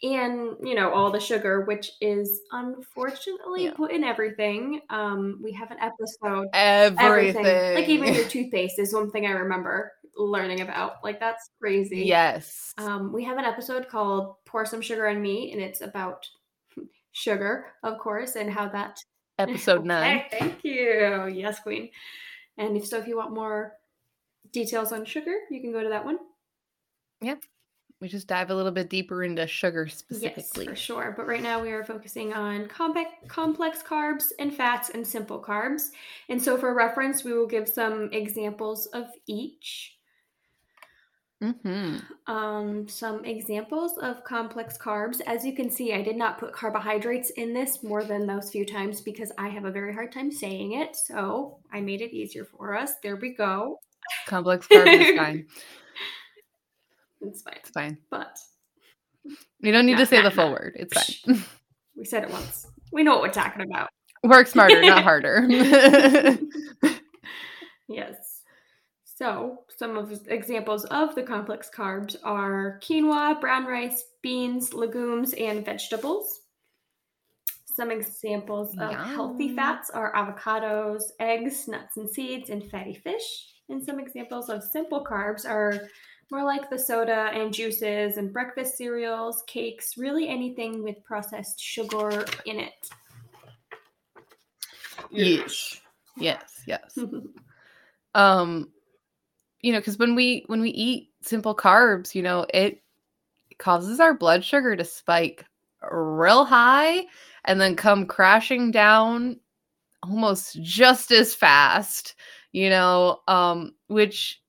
And, 0.05 0.57
you 0.63 0.75
know, 0.75 0.93
all 0.93 1.11
the 1.11 1.19
sugar, 1.19 1.63
which 1.65 1.93
is 2.03 2.43
unfortunately 2.53 3.65
Yeah. 3.65 3.73
put 3.73 3.91
in 3.91 4.05
everything. 4.05 4.83
Um, 4.91 5.41
we 5.43 5.51
have 5.53 5.71
an 5.71 5.79
episode 5.81 6.49
Everything. 6.53 7.45
Like 7.75 7.89
even 7.89 8.13
your 8.13 8.25
toothpaste 8.25 8.79
is 8.79 8.93
one 8.93 9.11
thing 9.11 9.27
I 9.27 9.31
remember 9.31 9.93
learning 10.15 10.61
about. 10.61 11.03
Like 11.03 11.21
that's 11.21 11.49
crazy. 11.59 12.03
yes. 12.05 12.75
Um, 12.77 13.13
we 13.15 13.25
have 13.25 13.39
an 13.39 13.47
episode 13.47 13.89
called 13.89 14.35
"Pour 14.45 14.67
Some 14.67 14.83
Sugar 14.83 15.09
on 15.09 15.23
Me," 15.23 15.53
and 15.53 15.61
it's 15.63 15.81
about 15.81 16.29
sugar, 17.13 17.73
of 17.83 17.99
course, 17.99 18.37
and 18.37 18.51
how 18.51 18.69
that. 18.69 18.99
Episode 19.39 19.85
nine. 19.85 20.19
Okay, 20.27 20.39
thank 20.39 20.65
you. 20.65 21.27
Yes, 21.33 21.61
Queen. 21.61 21.91
And 22.59 22.77
if 22.77 22.87
so, 22.87 22.99
if 22.99 23.09
you 23.09 23.17
want 23.17 23.33
more 23.33 23.73
details 24.53 24.93
on 24.93 25.05
sugar, 25.07 25.35
you 25.51 25.61
can 25.61 25.73
go 25.73 25.83
to 25.83 25.89
that 25.89 26.05
one. 26.05 26.19
We 28.05 28.11
just 28.11 28.27
dive 28.27 28.51
a 28.51 28.55
little 28.55 28.71
bit 28.71 28.91
deeper 28.91 29.25
into 29.25 29.47
sugar 29.47 29.89
specifically. 29.89 30.67
Yes, 30.67 30.73
for 30.73 30.77
sure. 30.77 31.15
But 31.17 31.27
right 31.27 31.43
now 31.43 31.63
we 31.63 31.71
are 31.71 31.83
focusing 31.83 32.35
on 32.35 32.69
complex, 32.69 33.09
complex 33.29 33.83
carbs 33.83 34.31
and 34.39 34.55
fats 34.55 34.91
and 34.91 35.07
simple 35.07 35.43
carbs. 35.43 35.89
And 36.29 36.41
so, 36.41 36.59
for 36.59 36.75
reference, 36.75 37.25
we 37.25 37.33
will 37.33 37.47
give 37.47 37.67
some 37.67 38.11
examples 38.13 38.85
of 38.89 39.07
each. 39.27 39.97
hmm 41.41 41.97
Um, 42.27 42.87
some 42.89 43.25
examples 43.25 43.97
of 43.97 44.23
complex 44.23 44.77
carbs. 44.77 45.23
As 45.27 45.43
you 45.43 45.55
can 45.55 45.71
see, 45.71 45.95
I 45.95 46.03
did 46.03 46.17
not 46.17 46.37
put 46.37 46.53
carbohydrates 46.53 47.31
in 47.31 47.55
this 47.55 47.83
more 47.83 48.05
than 48.05 48.27
those 48.27 48.51
few 48.51 48.67
times 48.67 49.01
because 49.01 49.33
I 49.39 49.49
have 49.49 49.65
a 49.65 49.71
very 49.71 49.95
hard 49.95 50.13
time 50.13 50.31
saying 50.31 50.73
it. 50.73 50.95
So 50.95 51.57
I 51.73 51.81
made 51.81 52.03
it 52.03 52.13
easier 52.15 52.45
for 52.45 52.77
us. 52.77 52.97
There 53.03 53.17
we 53.17 53.33
go. 53.33 53.79
Complex 54.27 54.67
carbs 54.67 54.93
is 54.93 55.17
fine. 55.17 55.47
It's 57.29 57.43
fine. 57.43 57.55
It's 57.61 57.71
fine. 57.71 57.99
But 58.11 58.39
You 59.61 59.73
don't 59.73 59.87
need 59.87 59.93
Nah, 59.95 59.99
to 60.01 60.07
say 60.07 60.17
nah, 60.19 60.29
the 60.29 60.31
full 60.31 60.47
nah. 60.47 60.53
word. 60.53 60.77
It's 60.77 60.93
fine. 61.25 61.43
we 61.97 62.05
said 62.05 62.25
it 62.25 62.31
once. 62.31 62.67
We 62.93 63.03
know 63.03 63.13
what 63.15 63.23
we're 63.23 63.31
talking 63.33 63.63
about. 63.63 63.89
Work 64.23 64.47
smarter, 64.47 64.81
not 64.83 65.03
harder. 65.11 65.47
Yes. 67.89 68.41
So, 69.05 69.61
some 69.77 69.97
of 69.97 70.11
examples 70.29 70.85
of 70.87 71.15
the 71.15 71.23
complex 71.23 71.71
carbs 71.75 72.17
are 72.25 72.81
quinoa, 72.83 73.41
brown 73.41 73.67
rice, 73.67 74.05
beans, 74.23 74.73
legumes, 74.73 75.35
and 75.35 75.65
vegetables. 75.65 76.41
Some 77.67 77.91
examples 77.91 78.75
of 78.79 78.93
healthy 78.95 79.55
fats 79.55 79.91
are 79.91 80.13
avocados, 80.15 81.03
eggs, 81.21 81.69
nuts 81.69 81.97
and 81.97 82.09
seeds, 82.09 82.49
and 82.51 82.69
fatty 82.71 82.95
fish. 82.95 83.23
And 83.69 83.85
some 83.85 83.99
examples 84.01 84.49
of 84.49 84.63
simple 84.63 85.05
carbs 85.05 85.45
are 85.49 85.89
more 86.31 86.45
like 86.45 86.71
the 86.71 86.79
soda 86.79 87.31
and 87.33 87.53
juices 87.53 88.17
and 88.17 88.33
breakfast 88.33 88.77
cereals, 88.77 89.43
cakes, 89.47 89.97
really 89.97 90.29
anything 90.29 90.83
with 90.83 91.03
processed 91.05 91.61
sugar 91.61 92.25
in 92.47 92.61
it. 92.61 92.89
Yes. 95.11 95.81
yes, 96.17 96.63
yes. 96.67 96.99
um 98.15 98.69
you 99.61 99.73
know 99.73 99.81
because 99.81 99.99
when 99.99 100.15
we 100.15 100.45
when 100.47 100.61
we 100.61 100.71
eat 100.71 101.11
simple 101.23 101.55
carbs 101.55 102.15
you 102.15 102.23
know 102.23 102.47
it 102.53 102.83
causes 103.59 103.99
our 103.99 104.15
blood 104.15 104.45
sugar 104.45 104.77
to 104.77 104.85
spike 104.85 105.45
real 105.91 106.45
high 106.45 107.05
and 107.45 107.61
then 107.61 107.75
come 107.75 108.07
crashing 108.07 108.71
down 108.71 109.39
almost 110.03 110.61
just 110.63 111.11
as 111.11 111.35
fast 111.35 112.15
you 112.53 112.71
know 112.71 113.21
um 113.27 113.73
which 113.89 114.43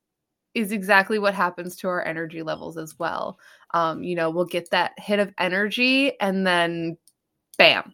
is 0.55 0.71
exactly 0.71 1.19
what 1.19 1.35
happens 1.35 1.75
to 1.75 1.87
our 1.87 2.03
energy 2.05 2.41
levels 2.41 2.77
as 2.77 2.97
well 2.97 3.37
um 3.73 4.03
you 4.03 4.15
know 4.15 4.29
we'll 4.29 4.45
get 4.45 4.69
that 4.71 4.93
hit 4.97 5.19
of 5.19 5.33
energy 5.37 6.19
and 6.19 6.47
then 6.47 6.97
bam 7.57 7.93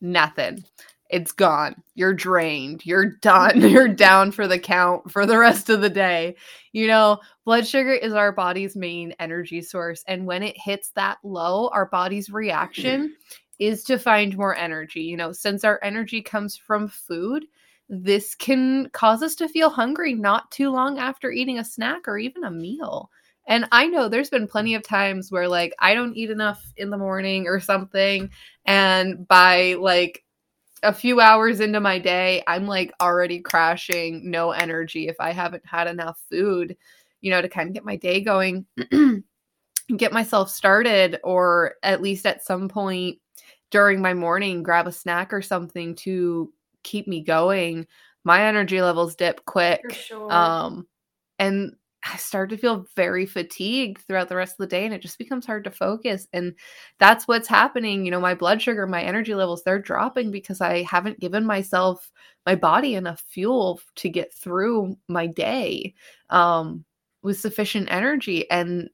nothing 0.00 0.64
it's 1.10 1.32
gone. 1.32 1.74
You're 1.94 2.14
drained. 2.14 2.86
You're 2.86 3.16
done. 3.20 3.60
You're 3.68 3.88
down 3.88 4.30
for 4.30 4.46
the 4.46 4.58
count 4.58 5.10
for 5.10 5.26
the 5.26 5.36
rest 5.38 5.68
of 5.68 5.80
the 5.80 5.90
day. 5.90 6.36
You 6.72 6.86
know, 6.86 7.18
blood 7.44 7.66
sugar 7.66 7.92
is 7.92 8.12
our 8.12 8.32
body's 8.32 8.76
main 8.76 9.12
energy 9.18 9.60
source. 9.60 10.04
And 10.06 10.24
when 10.24 10.42
it 10.42 10.56
hits 10.56 10.90
that 10.92 11.18
low, 11.24 11.68
our 11.68 11.86
body's 11.86 12.30
reaction 12.30 13.16
is 13.58 13.82
to 13.84 13.98
find 13.98 14.36
more 14.36 14.56
energy. 14.56 15.02
You 15.02 15.16
know, 15.16 15.32
since 15.32 15.64
our 15.64 15.80
energy 15.82 16.22
comes 16.22 16.56
from 16.56 16.88
food, 16.88 17.44
this 17.90 18.36
can 18.36 18.88
cause 18.90 19.20
us 19.20 19.34
to 19.34 19.48
feel 19.48 19.68
hungry 19.68 20.14
not 20.14 20.48
too 20.52 20.70
long 20.70 20.98
after 20.98 21.32
eating 21.32 21.58
a 21.58 21.64
snack 21.64 22.06
or 22.06 22.16
even 22.18 22.44
a 22.44 22.50
meal. 22.50 23.10
And 23.48 23.66
I 23.72 23.88
know 23.88 24.08
there's 24.08 24.30
been 24.30 24.46
plenty 24.46 24.76
of 24.76 24.84
times 24.84 25.32
where, 25.32 25.48
like, 25.48 25.74
I 25.80 25.92
don't 25.94 26.16
eat 26.16 26.30
enough 26.30 26.72
in 26.76 26.90
the 26.90 26.96
morning 26.96 27.48
or 27.48 27.58
something. 27.58 28.30
And 28.64 29.26
by 29.26 29.74
like 29.74 30.24
a 30.84 30.94
few 30.94 31.20
hours 31.20 31.58
into 31.58 31.80
my 31.80 31.98
day, 31.98 32.44
I'm 32.46 32.68
like 32.68 32.92
already 33.00 33.40
crashing, 33.40 34.30
no 34.30 34.52
energy 34.52 35.08
if 35.08 35.16
I 35.18 35.32
haven't 35.32 35.66
had 35.66 35.88
enough 35.88 36.22
food, 36.30 36.76
you 37.20 37.32
know, 37.32 37.42
to 37.42 37.48
kind 37.48 37.68
of 37.68 37.74
get 37.74 37.84
my 37.84 37.96
day 37.96 38.20
going, 38.20 38.66
get 39.96 40.12
myself 40.12 40.48
started, 40.48 41.18
or 41.24 41.74
at 41.82 42.02
least 42.02 42.24
at 42.24 42.44
some 42.44 42.68
point 42.68 43.18
during 43.70 44.00
my 44.00 44.14
morning, 44.14 44.62
grab 44.62 44.86
a 44.86 44.92
snack 44.92 45.32
or 45.32 45.42
something 45.42 45.96
to 45.96 46.52
keep 46.82 47.06
me 47.06 47.22
going. 47.22 47.86
My 48.24 48.44
energy 48.44 48.82
levels 48.82 49.16
dip 49.16 49.44
quick. 49.44 49.80
For 49.82 49.94
sure. 49.94 50.32
Um, 50.32 50.86
and 51.38 51.74
I 52.02 52.16
start 52.16 52.50
to 52.50 52.56
feel 52.56 52.86
very 52.96 53.26
fatigued 53.26 54.02
throughout 54.02 54.28
the 54.28 54.36
rest 54.36 54.54
of 54.54 54.58
the 54.58 54.66
day 54.66 54.84
and 54.84 54.94
it 54.94 55.02
just 55.02 55.18
becomes 55.18 55.44
hard 55.44 55.64
to 55.64 55.70
focus. 55.70 56.26
And 56.32 56.54
that's 56.98 57.28
what's 57.28 57.48
happening. 57.48 58.04
You 58.04 58.10
know, 58.10 58.20
my 58.20 58.34
blood 58.34 58.62
sugar, 58.62 58.86
my 58.86 59.02
energy 59.02 59.34
levels, 59.34 59.62
they're 59.62 59.78
dropping 59.78 60.30
because 60.30 60.60
I 60.60 60.82
haven't 60.82 61.20
given 61.20 61.44
myself, 61.44 62.10
my 62.46 62.54
body 62.54 62.94
enough 62.94 63.22
fuel 63.28 63.80
to 63.96 64.08
get 64.08 64.32
through 64.32 64.96
my 65.08 65.26
day 65.26 65.94
um, 66.30 66.84
with 67.22 67.38
sufficient 67.38 67.88
energy. 67.90 68.50
And 68.50 68.88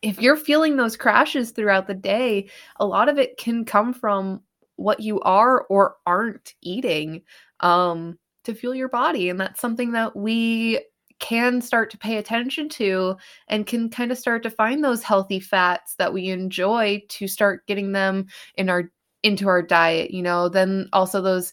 if 0.00 0.22
you're 0.22 0.36
feeling 0.36 0.76
those 0.76 0.96
crashes 0.96 1.50
throughout 1.50 1.86
the 1.86 1.94
day, 1.94 2.48
a 2.76 2.86
lot 2.86 3.10
of 3.10 3.18
it 3.18 3.36
can 3.36 3.66
come 3.66 3.92
from 3.92 4.40
what 4.80 5.00
you 5.00 5.20
are 5.20 5.62
or 5.64 5.96
aren't 6.06 6.54
eating 6.62 7.22
um, 7.60 8.18
to 8.44 8.54
fuel 8.54 8.74
your 8.74 8.88
body. 8.88 9.28
And 9.28 9.38
that's 9.38 9.60
something 9.60 9.92
that 9.92 10.16
we 10.16 10.80
can 11.18 11.60
start 11.60 11.90
to 11.90 11.98
pay 11.98 12.16
attention 12.16 12.66
to 12.70 13.14
and 13.48 13.66
can 13.66 13.90
kind 13.90 14.10
of 14.10 14.16
start 14.16 14.42
to 14.42 14.50
find 14.50 14.82
those 14.82 15.02
healthy 15.02 15.38
fats 15.38 15.94
that 15.98 16.14
we 16.14 16.28
enjoy 16.28 17.02
to 17.10 17.28
start 17.28 17.66
getting 17.66 17.92
them 17.92 18.26
in 18.54 18.70
our 18.70 18.90
into 19.22 19.46
our 19.46 19.60
diet 19.60 20.10
you 20.12 20.22
know 20.22 20.48
then 20.48 20.88
also 20.94 21.20
those 21.20 21.52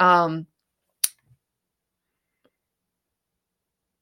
um 0.00 0.44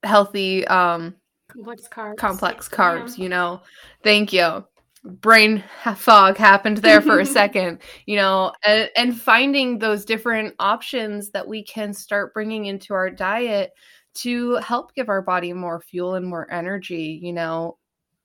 healthy 0.03 0.67
um 0.69 1.15
Complex 1.49 1.89
carbs. 1.89 2.17
complex 2.17 2.69
Yeah. 2.73 2.79
carbs 2.79 3.19
you 3.19 3.29
know 3.29 3.61
thank 4.03 4.33
you 4.33 4.65
brain 5.05 5.63
fog 5.97 6.37
happened 6.37 6.79
there 6.79 7.01
for 7.01 7.19
a 7.21 7.27
second 7.41 7.79
you 8.07 8.17
know 8.17 8.53
and, 8.65 8.89
and 8.97 9.21
finding 9.21 9.79
those 9.79 10.05
different 10.05 10.55
options 10.59 11.31
that 11.31 11.47
we 11.49 11.63
can 11.65 11.93
start 11.93 12.33
bringing 12.35 12.67
into 12.67 12.95
our 12.95 13.11
diet 13.11 13.73
to 14.15 14.55
help 14.57 14.95
give 14.95 15.09
our 15.09 15.23
body 15.23 15.53
more 15.53 15.81
fuel 15.81 16.15
and 16.15 16.27
more 16.27 16.51
energy 16.53 17.19
you 17.23 17.33
know 17.33 17.77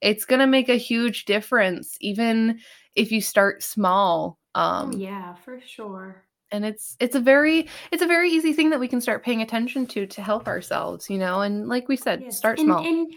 it's 0.02 0.26
going 0.26 0.40
to 0.40 0.46
make 0.48 0.70
a 0.70 0.76
huge 0.76 1.26
difference 1.26 1.98
even 2.02 2.60
if 2.96 3.12
you 3.12 3.22
start 3.22 3.64
small 3.64 4.38
um 4.56 4.92
Oh, 4.94 4.98
yeah, 4.98 5.34
for 5.36 5.60
sure. 5.66 6.26
and 6.52 6.64
it's 6.66 6.96
it's 7.00 7.16
a 7.16 7.20
very 7.20 7.68
it's 7.92 8.04
a 8.04 8.08
very 8.08 8.30
easy 8.32 8.54
thing 8.54 8.70
that 8.70 8.80
we 8.80 8.88
can 8.88 9.02
start 9.02 9.24
paying 9.24 9.42
attention 9.42 9.86
to 9.88 10.06
to 10.06 10.22
help 10.22 10.48
ourselves 10.48 11.10
you 11.10 11.18
know 11.18 11.42
and 11.42 11.68
like 11.68 11.88
we 11.90 11.96
said 11.98 12.24
Yes. 12.26 12.38
start 12.38 12.60
and, 12.60 12.68
small 12.68 12.86
And 12.86 13.14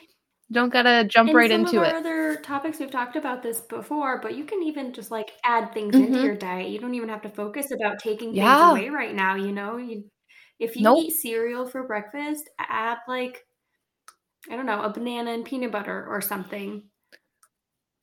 don't 0.53 0.71
gotta 0.73 1.05
jump 1.05 1.35
right 1.35 1.51
into 1.51 1.83
it. 1.83 1.97
other 1.97 2.37
topics, 2.43 2.79
we've 2.79 2.91
talked 2.91 3.17
about 3.17 3.43
this 3.43 3.61
before, 3.61 4.19
but 4.21 4.35
you 4.37 4.45
can 4.45 4.63
even 4.63 4.93
just 4.93 5.11
like 5.11 5.33
add 5.45 5.73
things 5.73 5.99
into 5.99 6.19
Mhm. 6.19 6.23
your 6.23 6.37
diet. 6.37 6.71
You 6.71 6.79
don't 6.81 6.95
even 6.95 7.09
have 7.09 7.23
to 7.23 7.29
focus 7.31 7.71
about 7.73 7.99
taking 7.99 8.35
Yeah. 8.35 8.59
things 8.59 8.71
away 8.71 8.89
right 8.91 9.15
now. 9.15 9.35
You 9.37 9.53
know, 9.53 9.77
you 9.77 10.05
if 10.59 10.77
you 10.77 10.83
Nope. 10.85 10.99
eat 10.99 11.13
cereal 11.13 11.67
for 11.67 11.87
breakfast, 11.87 12.49
add 12.59 12.99
like 13.09 13.45
I 14.51 14.57
don't 14.57 14.67
know, 14.67 14.83
a 14.83 14.91
banana 14.93 15.31
and 15.33 15.47
peanut 15.47 15.73
butter 15.73 16.07
or 16.07 16.21
something. 16.21 16.91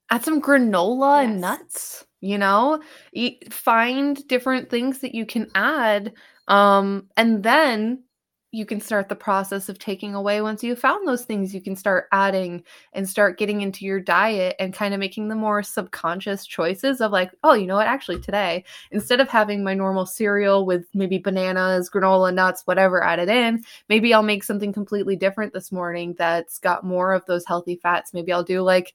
add 0.09 0.23
some 0.23 0.41
granola 0.41 1.23
and 1.23 1.41
nuts 1.41 2.05
you 2.21 2.37
know 2.37 2.81
Eat, 3.13 3.51
find 3.53 4.25
different 4.27 4.69
things 4.69 4.99
that 4.99 5.13
you 5.13 5.25
can 5.25 5.47
add 5.55 6.13
um 6.47 7.07
and 7.17 7.43
then 7.43 8.03
you 8.51 8.65
can 8.65 8.79
start 8.79 9.09
the 9.09 9.15
process 9.15 9.67
of 9.67 9.77
taking 9.77 10.15
away 10.15 10.41
once 10.41 10.63
you've 10.63 10.79
found 10.79 11.05
those 11.05 11.25
things 11.25 11.53
you 11.53 11.61
can 11.61 11.75
start 11.75 12.07
adding 12.13 12.63
and 12.93 13.07
start 13.07 13.37
getting 13.37 13.61
into 13.61 13.85
your 13.85 13.99
diet 13.99 14.55
and 14.57 14.73
kind 14.73 14.93
of 14.93 14.99
making 14.99 15.27
the 15.27 15.35
more 15.35 15.61
subconscious 15.61 16.45
choices 16.45 17.01
of 17.01 17.11
like 17.11 17.31
oh 17.43 17.53
you 17.53 17.67
know 17.67 17.75
what? 17.75 17.87
Actually 17.87 18.21
today 18.21 18.63
instead 18.91 19.19
of 19.19 19.27
having 19.27 19.63
my 19.63 19.73
normal 19.73 20.05
cereal 20.05 20.65
with 20.65 20.85
maybe 20.93 21.17
bananas 21.17 21.89
granola 21.89 22.33
nuts 22.33 22.61
whatever 22.65 23.03
added 23.03 23.29
in 23.29 23.63
maybe 23.89 24.13
i'll 24.13 24.23
make 24.23 24.43
something 24.43 24.71
completely 24.71 25.15
different 25.15 25.53
this 25.53 25.71
morning 25.71 26.15
that's 26.17 26.57
got 26.59 26.85
more 26.85 27.13
of 27.13 27.25
those 27.25 27.45
healthy 27.45 27.75
fats. 27.75 28.13
Maybe 28.13 28.31
i'll 28.31 28.43
do 28.43 28.61
like 28.61 28.93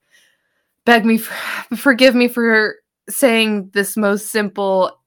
beg 0.86 1.04
me 1.04 1.18
for, 1.18 1.34
forgive 1.76 2.14
me 2.14 2.28
for 2.28 2.76
saying 3.08 3.70
this 3.72 3.96
most 3.96 4.28
simple 4.28 5.01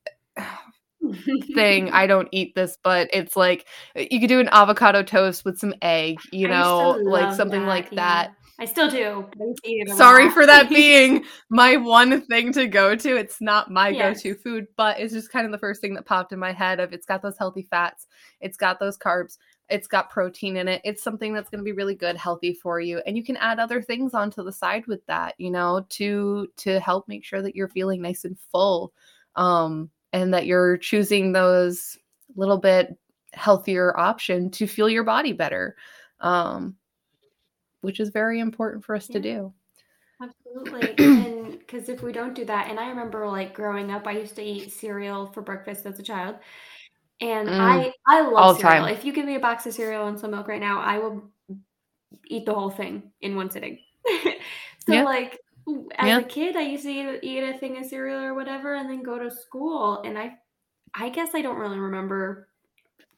thing 1.54 1.90
i 1.92 2.08
don't 2.08 2.28
eat 2.32 2.56
this 2.56 2.78
but 2.84 3.10
it's 3.14 3.36
like 3.36 3.66
you 3.96 4.20
could 4.20 4.30
do 4.30 4.40
an 4.40 4.50
avocado 4.52 5.04
toast 5.04 5.46
with 5.46 5.58
some 5.60 5.74
egg 5.82 6.20
you 6.32 6.48
to 6.48 6.54
know 6.54 6.92
like 7.04 7.34
something 7.36 7.66
like 7.66 7.92
yeah. 7.92 7.96
that 7.96 8.36
I 8.58 8.64
still 8.64 8.90
do. 8.90 9.28
but 9.38 9.44
I 9.44 9.48
used 9.48 9.64
to 9.64 9.70
eat 9.70 9.82
it 9.88 9.92
a 9.92 9.96
sorry 9.96 10.30
for 10.30 10.46
that 10.46 10.70
being 10.70 11.26
my 11.50 11.76
one 11.76 12.22
thing 12.22 12.54
to 12.54 12.68
go 12.68 12.96
to 12.96 13.18
it's 13.18 13.42
not 13.42 13.70
my 13.70 13.90
Yes. 13.90 14.24
go-to 14.24 14.36
food 14.36 14.68
but 14.78 15.00
it's 15.00 15.14
just 15.14 15.32
kind 15.32 15.46
of 15.46 15.52
the 15.52 15.58
first 15.58 15.82
thing 15.82 15.94
that 15.96 16.06
popped 16.06 16.32
in 16.32 16.40
my 16.40 16.54
head 16.54 16.80
of 16.80 16.94
it's 16.94 17.06
got 17.06 17.22
those 17.22 17.38
healthy 17.38 17.64
fats 17.64 18.08
it's 18.40 18.58
got 18.58 18.80
those 18.80 18.98
carbs 18.98 19.38
it's 19.70 19.88
got 19.88 20.10
protein 20.10 20.58
in 20.58 20.68
it 20.68 20.82
it's 20.84 21.04
something 21.04 21.34
that's 21.34 21.50
going 21.50 21.60
to 21.60 21.66
be 21.66 21.72
really 21.72 21.96
good 21.96 22.16
healthy 22.16 22.54
for 22.54 22.80
you 22.80 23.02
and 23.06 23.18
you 23.18 23.24
can 23.24 23.38
add 23.38 23.60
other 23.60 23.82
things 23.82 24.14
onto 24.14 24.44
the 24.44 24.54
side 24.54 24.86
with 24.88 25.06
that 25.08 25.36
you 25.38 25.52
know 25.52 25.86
to 25.90 26.48
to 26.56 26.80
help 26.80 27.08
make 27.08 27.26
sure 27.26 27.42
that 27.42 27.56
you're 27.56 27.70
feeling 27.70 28.02
nice 28.02 28.24
and 28.24 28.38
full 28.52 28.94
um 29.36 29.90
and 30.16 30.34
that 30.34 30.46
you're 30.46 30.78
choosing 30.78 31.32
those 31.34 31.98
little 32.36 32.58
bit 32.58 32.98
healthier 33.34 33.98
option 34.00 34.50
to 34.50 34.66
feel 34.66 34.90
your 34.90 35.04
body 35.04 35.34
better 35.34 35.76
um 36.22 36.76
which 37.82 38.00
is 38.00 38.10
very 38.10 38.40
important 38.40 38.84
for 38.84 38.96
us 38.96 39.08
to 39.08 39.20
do 39.20 39.54
Absolutely. 40.22 40.96
and 40.98 41.60
because 41.60 41.90
if 41.90 42.02
we 42.02 42.14
don't 42.14 42.34
do 42.34 42.46
that, 42.46 42.70
and 42.70 42.80
I 42.80 42.88
remember 42.88 43.28
like 43.28 43.54
growing 43.54 43.92
up, 43.92 44.08
I 44.08 44.12
used 44.12 44.36
to 44.38 44.44
eat 44.44 44.72
cereal 44.72 45.28
for 45.28 45.42
breakfast 45.42 45.86
as 45.86 46.00
a 46.00 46.04
child. 46.04 46.38
And 47.22 47.50
Mm. 47.50 47.60
I 47.60 47.94
I 48.08 48.22
love 48.22 48.58
cereal. 48.58 48.86
time. 48.86 48.94
If 48.94 49.04
you 49.04 49.12
give 49.14 49.26
me 49.26 49.36
a 49.36 49.40
box 49.40 49.66
of 49.66 49.74
cereal 49.74 50.08
and 50.08 50.18
some 50.20 50.32
milk 50.32 50.48
right 50.48 50.62
now, 50.62 50.80
I 50.80 51.00
will 51.00 51.24
eat 52.28 52.46
the 52.46 52.54
whole 52.54 52.70
thing 52.70 53.12
in 53.22 53.36
one 53.36 53.50
sitting. 53.50 53.80
so 54.86 54.94
Yeah. 54.94 55.04
like 55.04 55.40
as 55.98 56.08
Yeah. 56.08 56.20
a 56.20 56.24
kid, 56.24 56.56
I 56.56 56.62
used 56.62 56.84
to 56.84 56.90
eat, 56.92 57.20
eat 57.24 57.44
a 57.44 57.58
thing 57.58 57.78
of 57.78 57.86
cereal 57.86 58.22
or 58.22 58.34
whatever 58.34 58.76
and 58.76 58.90
then 58.90 59.04
go 59.04 59.18
to 59.20 59.32
school 59.32 60.02
and 60.04 60.18
I 60.18 60.38
I 60.94 61.10
guess 61.10 61.30
I 61.36 61.42
don't 61.42 61.58
really 61.58 61.80
remember 61.80 62.48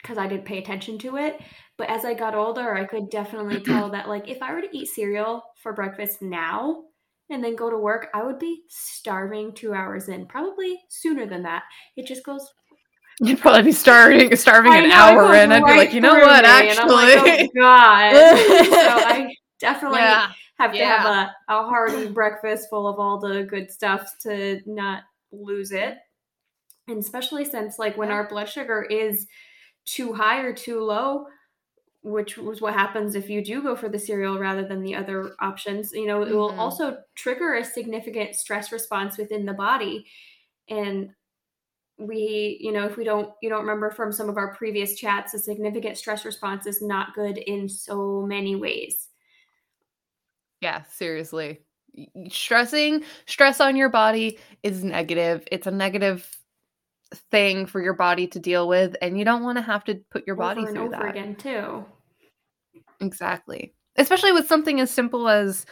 because 0.02 0.18
I 0.18 0.28
didn't 0.28 0.46
pay 0.46 0.58
attention 0.60 0.98
to 1.00 1.18
it. 1.18 1.40
But 1.78 1.90
as 1.90 2.06
I 2.06 2.14
got 2.14 2.34
older, 2.36 2.76
I 2.76 2.86
could 2.86 3.10
definitely 3.10 3.60
tell 3.64 3.90
that, 3.92 4.08
like, 4.08 4.28
if 4.30 4.42
I 4.42 4.54
were 4.54 4.62
to 4.62 4.78
eat 4.78 4.88
cereal 4.88 5.44
for 5.62 5.74
breakfast 5.74 6.22
now 6.22 6.84
and 7.30 7.44
then 7.44 7.56
go 7.56 7.70
to 7.70 7.78
work, 7.78 8.08
I 8.14 8.24
would 8.24 8.40
be 8.40 8.64
starving 8.70 9.54
two 9.54 9.74
hours 9.74 10.10
in, 10.10 10.26
probably 10.28 10.80
sooner 10.90 11.26
than 11.28 11.44
that. 11.44 11.64
It 11.96 12.08
just 12.08 12.24
goes. 12.24 12.52
You'd 13.20 13.40
probably 13.40 13.64
be 13.64 13.72
starving 13.72 14.36
starving 14.36 14.74
I 14.74 14.78
an 14.78 14.90
know, 14.90 14.96
hour 14.96 15.34
in. 15.36 15.52
I'd 15.52 15.66
be 15.66 15.74
like, 15.76 15.94
you 15.94 16.02
know 16.02 16.14
what, 16.14 16.46
I'm 16.46 16.68
like, 16.68 16.78
actually. 16.78 17.14
oh 17.16 17.24
my 17.26 17.50
god! 17.56 18.14
so 18.66 19.08
I 19.08 19.36
definitely 19.60 20.00
yeah. 20.00 20.32
Have 20.58 20.76
to 20.78 20.86
have 20.86 21.06
a, 21.06 21.36
a 21.48 21.64
hearty 21.66 22.08
breakfast 22.12 22.70
full 22.70 22.88
of 22.88 23.00
all 23.00 23.20
the 23.20 23.44
good 23.44 23.72
stuff 23.72 24.18
to 24.22 24.62
not 24.66 25.04
lose 25.32 25.72
it. 25.72 25.98
And 26.88 27.00
especially 27.00 27.46
since 27.46 27.80
like 27.80 27.98
when 27.98 28.10
Yeah. 28.10 28.12
our 28.12 28.28
blood 28.30 28.50
sugar 28.50 28.82
is 28.84 29.28
too 29.86 30.14
high 30.14 30.42
or 30.42 30.54
too 30.54 30.82
low, 30.82 31.28
which 32.04 32.38
was 32.38 32.62
what 32.62 32.74
happens 32.74 33.16
if 33.16 33.30
you 33.30 33.44
do 33.44 33.62
go 33.64 33.76
for 33.76 33.90
the 33.90 34.00
cereal 34.00 34.40
rather 34.40 34.68
than 34.68 34.84
the 34.84 34.96
other 34.96 35.36
options, 35.40 35.94
you 35.94 36.08
know, 36.08 36.24
it 36.24 36.34
will 36.34 36.52
Mhm. 36.52 36.60
also 36.60 37.00
trigger 37.16 37.56
a 37.56 37.66
significant 37.66 38.36
stress 38.36 38.72
response 38.72 39.18
within 39.18 39.46
the 39.46 39.54
body. 39.54 40.08
And 40.70 41.12
we, 41.98 42.58
you 42.62 42.72
know, 42.72 42.86
if 42.86 42.98
we 42.98 43.04
don't 43.04 43.34
you 43.42 43.50
don't 43.50 43.62
remember 43.62 43.90
from 43.92 44.12
some 44.12 44.30
of 44.30 44.38
our 44.38 44.56
previous 44.56 44.96
chats, 45.00 45.34
a 45.34 45.40
significant 45.40 45.98
stress 45.98 46.26
response 46.26 46.68
is 46.68 46.82
not 46.82 47.16
good 47.16 47.38
in 47.38 47.68
so 47.70 48.22
many 48.22 48.56
ways. 48.56 49.10
Yeah, 50.62 50.84
seriously. 50.90 51.62
Stressing, 52.30 53.04
stress 53.26 53.60
on 53.60 53.76
your 53.76 53.90
body 53.90 54.40
is 54.64 54.84
negative. 54.84 55.48
It's 55.52 55.68
a 55.68 55.72
negative 55.72 56.30
thing 57.32 57.66
for 57.66 57.82
your 57.82 57.94
body 57.94 58.28
to 58.28 58.40
deal 58.40 58.68
with, 58.68 58.96
and 59.02 59.18
you 59.18 59.26
don't 59.26 59.44
want 59.44 59.58
to 59.58 59.62
have 59.62 59.84
to 59.86 59.96
put 60.12 60.26
your 60.28 60.36
body 60.36 60.62
over 60.62 60.68
and 60.68 60.78
through 60.78 60.86
over 60.88 61.04
that. 61.04 61.10
again 61.10 61.36
too. 61.36 61.86
Exactly. 63.00 63.74
Especially 63.96 64.32
with 64.32 64.48
something 64.48 64.80
as 64.80 64.92
simple 64.92 65.28
as 65.28 65.66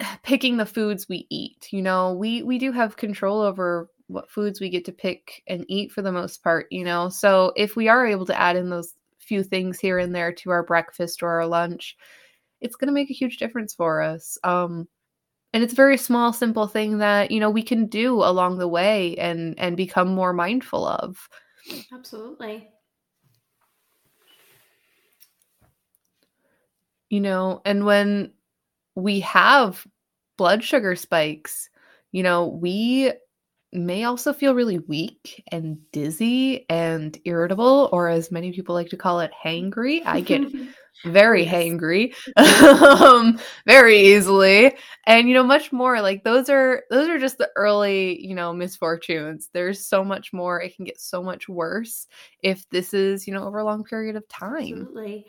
picking 0.22 0.56
the 0.56 0.66
foods 0.66 1.08
we 1.08 1.26
eat. 1.30 1.68
You 1.70 1.82
know, 1.82 2.14
we 2.14 2.42
we 2.42 2.58
do 2.58 2.72
have 2.72 2.96
control 2.96 3.40
over 3.40 3.88
what 4.08 4.30
foods 4.30 4.60
we 4.60 4.68
get 4.68 4.84
to 4.84 4.92
pick 4.92 5.42
and 5.46 5.64
eat 5.68 5.92
for 5.92 6.02
the 6.02 6.12
most 6.12 6.42
part, 6.42 6.66
you 6.70 6.84
know. 6.84 7.08
So 7.08 7.52
if 7.56 7.76
we 7.76 7.88
are 7.88 8.06
able 8.06 8.26
to 8.26 8.38
add 8.38 8.56
in 8.56 8.68
those 8.68 8.92
few 9.18 9.42
things 9.42 9.78
here 9.78 9.98
and 9.98 10.14
there 10.14 10.32
to 10.32 10.50
our 10.50 10.62
breakfast 10.62 11.22
or 11.22 11.30
our 11.30 11.46
lunch, 11.46 11.96
it's 12.62 12.76
going 12.76 12.88
to 12.88 12.94
make 12.94 13.10
a 13.10 13.14
huge 13.14 13.38
difference 13.38 13.74
for 13.74 14.00
us. 14.02 14.38
Um 14.44 14.88
and 15.54 15.62
it's 15.62 15.74
a 15.74 15.76
very 15.76 15.98
small 15.98 16.32
simple 16.32 16.66
thing 16.66 16.98
that, 16.98 17.30
you 17.30 17.38
know, 17.38 17.50
we 17.50 17.62
can 17.62 17.86
do 17.86 18.14
along 18.22 18.58
the 18.58 18.68
way 18.68 19.16
and 19.16 19.58
and 19.58 19.76
become 19.76 20.08
more 20.08 20.32
mindful 20.32 20.86
of. 20.86 21.28
Absolutely. 21.92 22.68
you 27.12 27.20
know 27.20 27.60
and 27.66 27.84
when 27.84 28.32
we 28.96 29.20
have 29.20 29.86
blood 30.38 30.64
sugar 30.64 30.96
spikes 30.96 31.68
you 32.10 32.22
know 32.22 32.46
we 32.46 33.12
may 33.70 34.04
also 34.04 34.32
feel 34.32 34.54
really 34.54 34.78
weak 34.78 35.44
and 35.52 35.78
dizzy 35.92 36.64
and 36.70 37.18
irritable 37.26 37.90
or 37.92 38.08
as 38.08 38.32
many 38.32 38.50
people 38.50 38.74
like 38.74 38.88
to 38.88 38.96
call 38.96 39.20
it 39.20 39.30
hangry 39.44 40.00
i 40.06 40.20
get 40.20 40.42
very 41.04 41.44
hangry 41.44 42.14
um 42.36 43.38
very 43.66 43.98
easily. 43.98 44.76
And 45.06 45.28
you 45.28 45.34
know 45.34 45.42
much 45.42 45.72
more 45.72 46.00
like 46.00 46.24
those 46.24 46.48
are 46.48 46.84
those 46.90 47.08
are 47.08 47.18
just 47.18 47.38
the 47.38 47.50
early 47.56 48.24
you 48.24 48.34
know 48.34 48.52
misfortunes. 48.52 49.48
There's 49.52 49.84
so 49.84 50.04
much 50.04 50.32
more. 50.32 50.60
It 50.60 50.76
can 50.76 50.84
get 50.84 51.00
so 51.00 51.22
much 51.22 51.48
worse 51.48 52.06
if 52.42 52.68
this 52.70 52.94
is 52.94 53.26
you 53.26 53.34
know 53.34 53.44
over 53.44 53.58
a 53.58 53.64
long 53.64 53.84
period 53.84 54.16
of 54.16 54.26
time. 54.28 54.82
Absolutely. 54.82 55.26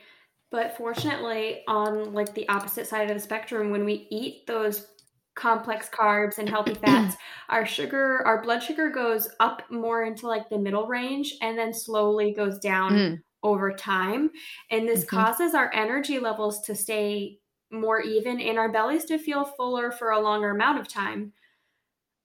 But 0.52 0.78
fortunately, 0.78 1.63
on 1.67 2.13
like 2.13 2.36
the 2.36 2.47
opposite 2.47 2.86
side 2.88 3.10
of 3.10 3.15
the 3.15 3.23
spectrum, 3.23 3.71
when 3.71 3.86
we 3.86 4.08
eat 4.12 4.45
those 4.45 4.86
complex 5.36 5.89
carbs 5.89 6.38
and 6.38 6.47
healthy 6.47 6.73
fats, 6.86 7.15
our 7.49 7.65
sugar, 7.65 8.21
our 8.26 8.43
blood 8.43 8.62
sugar 8.62 8.91
goes 8.91 9.28
up 9.39 9.63
more 9.71 10.04
into 10.04 10.28
like 10.28 10.47
the 10.49 10.58
middle 10.60 10.86
range 10.86 11.36
and 11.41 11.58
then 11.58 11.73
slowly 11.73 12.34
goes 12.34 12.60
down 12.60 12.91
Mm, 12.93 13.21
over 13.44 13.74
time. 13.74 14.32
And 14.72 14.88
this 14.88 15.04
Mhm. 15.12 15.24
causes 15.24 15.54
our 15.54 15.72
energy 15.74 16.20
levels 16.20 16.62
to 16.64 16.76
stay 16.76 17.40
more 17.72 18.02
even 18.02 18.40
and 18.40 18.58
our 18.58 18.72
bellies 18.72 19.06
to 19.06 19.18
feel 19.18 19.46
fuller 19.46 19.92
for 19.92 20.12
a 20.12 20.20
longer 20.20 20.52
amount 20.52 20.80
of 20.80 20.88
time. 20.88 21.34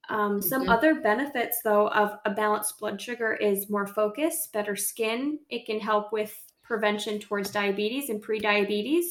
Um, 0.09 0.41
some 0.41 0.65
Mhm. 0.65 0.69
other 0.69 1.01
benefits, 1.01 1.61
though, 1.63 1.89
of 1.89 2.19
a 2.25 2.31
balanced 2.31 2.79
blood 2.79 3.01
sugar 3.01 3.35
is 3.35 3.69
more 3.69 3.87
focus, 3.87 4.49
better 4.53 4.75
skin. 4.75 5.41
It 5.51 5.67
can 5.67 5.81
help 5.81 6.13
with 6.13 6.35
prevention 6.63 7.19
towards 7.19 7.51
diabetes 7.51 8.09
and 8.09 8.23
prediabetes. 8.23 9.05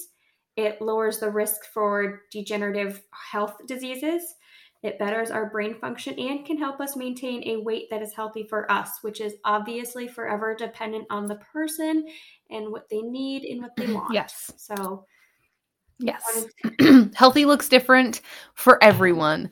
It 0.55 0.81
lowers 0.81 1.19
the 1.19 1.29
risk 1.29 1.65
for 1.65 2.23
degenerative 2.31 3.05
health 3.11 3.57
diseases. 3.67 4.33
It 4.87 4.97
betters 4.97 5.31
our 5.31 5.49
brain 5.49 5.75
function 5.75 6.17
and 6.17 6.45
can 6.45 6.57
help 6.57 6.79
us 6.79 6.95
maintain 6.95 7.43
a 7.45 7.57
weight 7.57 7.89
that 7.89 8.01
is 8.01 8.13
healthy 8.13 8.47
for 8.47 8.71
us, 8.71 8.99
which 9.01 9.19
is 9.19 9.35
obviously 9.43 10.07
forever 10.07 10.55
dependent 10.55 11.05
on 11.09 11.27
the 11.27 11.35
person 11.35 12.07
and 12.49 12.71
what 12.71 12.87
they 12.89 13.01
need 13.01 13.43
and 13.43 13.61
what 13.61 13.75
they 13.75 13.87
want. 13.93 14.13
yes 14.13 14.49
So, 14.55 15.05
Yes. 15.99 16.45
Healthy 17.15 17.45
looks 17.45 17.67
different 17.67 18.21
for 18.53 18.81
everyone. 18.83 19.49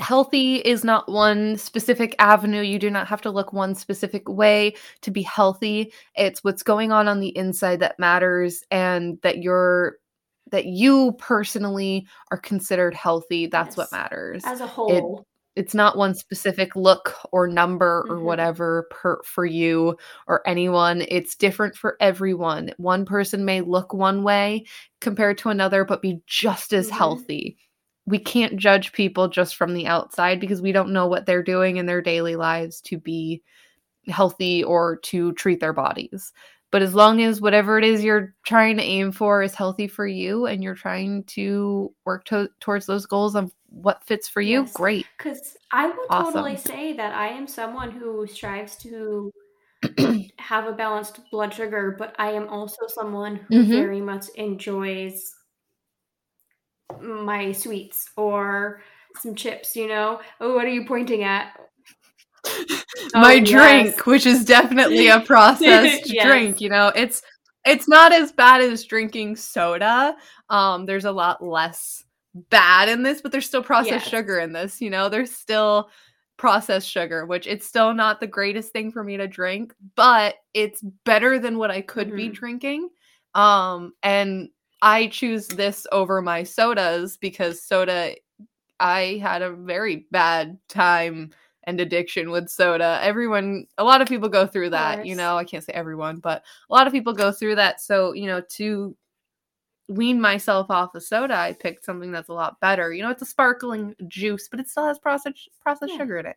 Healthy 0.00 0.56
is 0.56 0.82
not 0.82 1.10
one 1.10 1.58
specific 1.58 2.16
avenue. 2.18 2.62
You 2.62 2.78
do 2.78 2.90
not 2.90 3.06
have 3.08 3.20
to 3.22 3.30
look 3.30 3.52
one 3.52 3.74
specific 3.74 4.26
way 4.26 4.74
to 5.02 5.10
be 5.10 5.20
healthy. 5.20 5.92
It's 6.16 6.42
what's 6.42 6.62
going 6.62 6.90
on 6.90 7.06
on 7.06 7.20
the 7.20 7.36
inside 7.36 7.80
that 7.80 7.98
matters 7.98 8.62
and 8.70 9.18
that 9.22 9.42
you're 9.42 9.98
that 10.54 10.66
you 10.66 11.12
personally 11.18 12.06
are 12.30 12.38
considered 12.38 12.94
healthy. 12.94 13.46
That's 13.48 13.76
Yes. 13.76 13.76
what 13.76 13.92
matters. 13.92 14.44
As 14.46 14.60
a 14.60 14.66
whole. 14.66 15.26
it's 15.56 15.74
not 15.74 15.96
one 15.96 16.14
specific 16.14 16.74
look 16.74 17.14
or 17.32 17.46
number 17.46 18.06
or 18.08 18.16
Mhm. 18.16 18.22
whatever 18.22 18.88
per 18.90 19.22
for 19.24 19.46
you 19.46 19.96
or 20.26 20.42
anyone 20.48 21.04
it's 21.08 21.36
different 21.36 21.76
for 21.76 21.96
everyone 22.00 22.72
one 22.78 23.04
person 23.04 23.44
may 23.44 23.60
look 23.60 23.92
one 23.94 24.24
way 24.24 24.64
compared 25.00 25.38
to 25.38 25.50
another 25.50 25.84
but 25.84 26.02
be 26.02 26.20
just 26.26 26.72
as 26.72 26.88
Mhm. 26.88 26.92
healthy 26.92 27.56
we 28.06 28.18
can't 28.18 28.56
judge 28.56 28.92
people 28.92 29.28
just 29.28 29.54
from 29.54 29.74
the 29.74 29.86
outside 29.86 30.40
because 30.40 30.60
we 30.60 30.72
don't 30.72 30.92
know 30.92 31.06
what 31.06 31.24
they're 31.26 31.42
doing 31.42 31.76
in 31.76 31.86
their 31.86 32.02
daily 32.02 32.34
lives 32.36 32.80
to 32.80 32.98
be 32.98 33.40
healthy 34.08 34.62
or 34.64 34.96
to 34.98 35.32
treat 35.34 35.60
their 35.60 35.72
bodies 35.72 36.32
but 36.74 36.82
as 36.82 36.92
long 36.92 37.22
as 37.22 37.40
whatever 37.40 37.78
it 37.78 37.84
is 37.84 38.02
you're 38.02 38.34
trying 38.44 38.76
to 38.76 38.82
aim 38.82 39.12
for 39.12 39.44
is 39.44 39.54
healthy 39.54 39.86
for 39.86 40.08
you 40.08 40.46
and 40.46 40.60
you're 40.60 40.74
trying 40.74 41.22
to 41.22 41.94
work 42.04 42.24
to- 42.24 42.48
towards 42.58 42.84
those 42.84 43.06
goals 43.06 43.36
of 43.36 43.54
what 43.68 44.02
fits 44.04 44.28
for 44.28 44.40
you 44.40 44.62
Yes. 44.62 44.72
great 44.72 45.06
Because 45.16 45.56
I 45.70 45.86
would 45.86 46.08
totally 46.10 46.56
say 46.56 46.92
that 46.94 47.14
I 47.14 47.28
am 47.28 47.46
someone 47.46 47.92
who 47.92 48.26
strives 48.26 48.74
to 48.78 49.30
have 50.40 50.66
a 50.66 50.72
balanced 50.72 51.20
blood 51.30 51.54
sugar, 51.54 51.94
but 51.96 52.12
I 52.18 52.32
am 52.32 52.48
also 52.48 52.88
someone 52.88 53.36
who 53.36 53.54
Mhm. 53.54 53.70
very 53.70 54.00
much 54.00 54.28
enjoys 54.34 55.32
my 57.00 57.52
sweets 57.52 58.10
or 58.16 58.82
some 59.20 59.36
chips, 59.36 59.76
you 59.76 59.86
know? 59.86 60.20
Oh, 60.40 60.56
what 60.56 60.64
are 60.64 60.70
you 60.70 60.86
pointing 60.86 61.22
at? 61.22 61.56
my 63.14 63.38
Oh, 63.38 63.44
drink 63.44 64.06
which 64.06 64.26
is 64.26 64.44
definitely 64.44 65.08
a 65.08 65.20
processed 65.26 66.04
Yes. 66.06 66.22
drink 66.24 66.60
you 66.60 66.68
know 66.68 66.88
it's 66.94 67.22
it's 67.66 67.88
not 67.88 68.12
as 68.12 68.32
bad 68.32 68.60
as 68.60 68.84
drinking 68.84 69.36
soda 69.36 70.16
um 70.50 70.86
there's 70.86 71.04
a 71.06 71.12
lot 71.12 71.42
less 71.42 72.04
bad 72.50 72.88
in 72.88 73.02
this 73.02 73.20
but 73.22 73.30
there's 73.32 73.46
still 73.46 73.62
processed 73.62 73.90
Yes. 74.04 74.08
sugar 74.08 74.38
in 74.40 74.52
this 74.52 74.80
you 74.80 74.90
know 74.90 75.08
there's 75.08 75.32
still 75.32 75.88
processed 76.36 76.88
sugar 76.88 77.26
which 77.26 77.46
it's 77.46 77.64
still 77.66 77.94
not 77.94 78.18
the 78.20 78.26
greatest 78.26 78.72
thing 78.72 78.90
for 78.90 79.04
me 79.04 79.16
to 79.16 79.28
drink 79.28 79.72
but 79.94 80.34
it's 80.52 80.82
better 81.04 81.38
than 81.38 81.58
what 81.58 81.70
i 81.70 81.80
could 81.80 82.14
be 82.14 82.28
Mhm. 82.28 82.34
drinking 82.34 82.88
um 83.34 83.92
and 84.02 84.48
i 84.82 85.06
choose 85.06 85.46
this 85.46 85.86
over 85.92 86.20
my 86.20 86.42
sodas 86.42 87.16
because 87.16 87.62
soda 87.62 88.16
i 88.80 89.18
had 89.22 89.42
a 89.42 89.52
very 89.52 90.06
bad 90.10 90.58
time 90.68 91.30
and 91.66 91.80
addiction 91.80 92.30
with 92.30 92.48
soda. 92.48 92.98
Everyone, 93.02 93.66
a 93.78 93.84
lot 93.84 94.00
of 94.00 94.08
people 94.08 94.28
go 94.28 94.46
through 94.46 94.70
that, 94.70 95.06
you 95.06 95.14
know. 95.14 95.36
I 95.36 95.44
can't 95.44 95.64
say 95.64 95.72
everyone, 95.72 96.18
but 96.18 96.42
a 96.70 96.72
lot 96.72 96.86
of 96.86 96.92
people 96.92 97.12
go 97.12 97.32
through 97.32 97.56
that. 97.56 97.80
So, 97.80 98.12
you 98.12 98.26
know, 98.26 98.40
to 98.50 98.96
wean 99.88 100.20
myself 100.20 100.70
off 100.70 100.94
of 100.94 101.02
soda, 101.02 101.34
I 101.34 101.52
picked 101.52 101.84
something 101.84 102.10
that's 102.12 102.28
a 102.30 102.34
lot 102.34 102.60
better. 102.60 102.92
You 102.92 103.02
know, 103.02 103.10
it's 103.10 103.22
a 103.22 103.26
sparkling 103.26 103.94
juice, 104.08 104.48
but 104.48 104.60
it 104.60 104.68
still 104.68 104.86
has 104.86 104.98
processed 104.98 105.48
processed 105.60 105.92
Yeah. 105.92 105.98
sugar 105.98 106.18
in 106.18 106.26
it. 106.26 106.36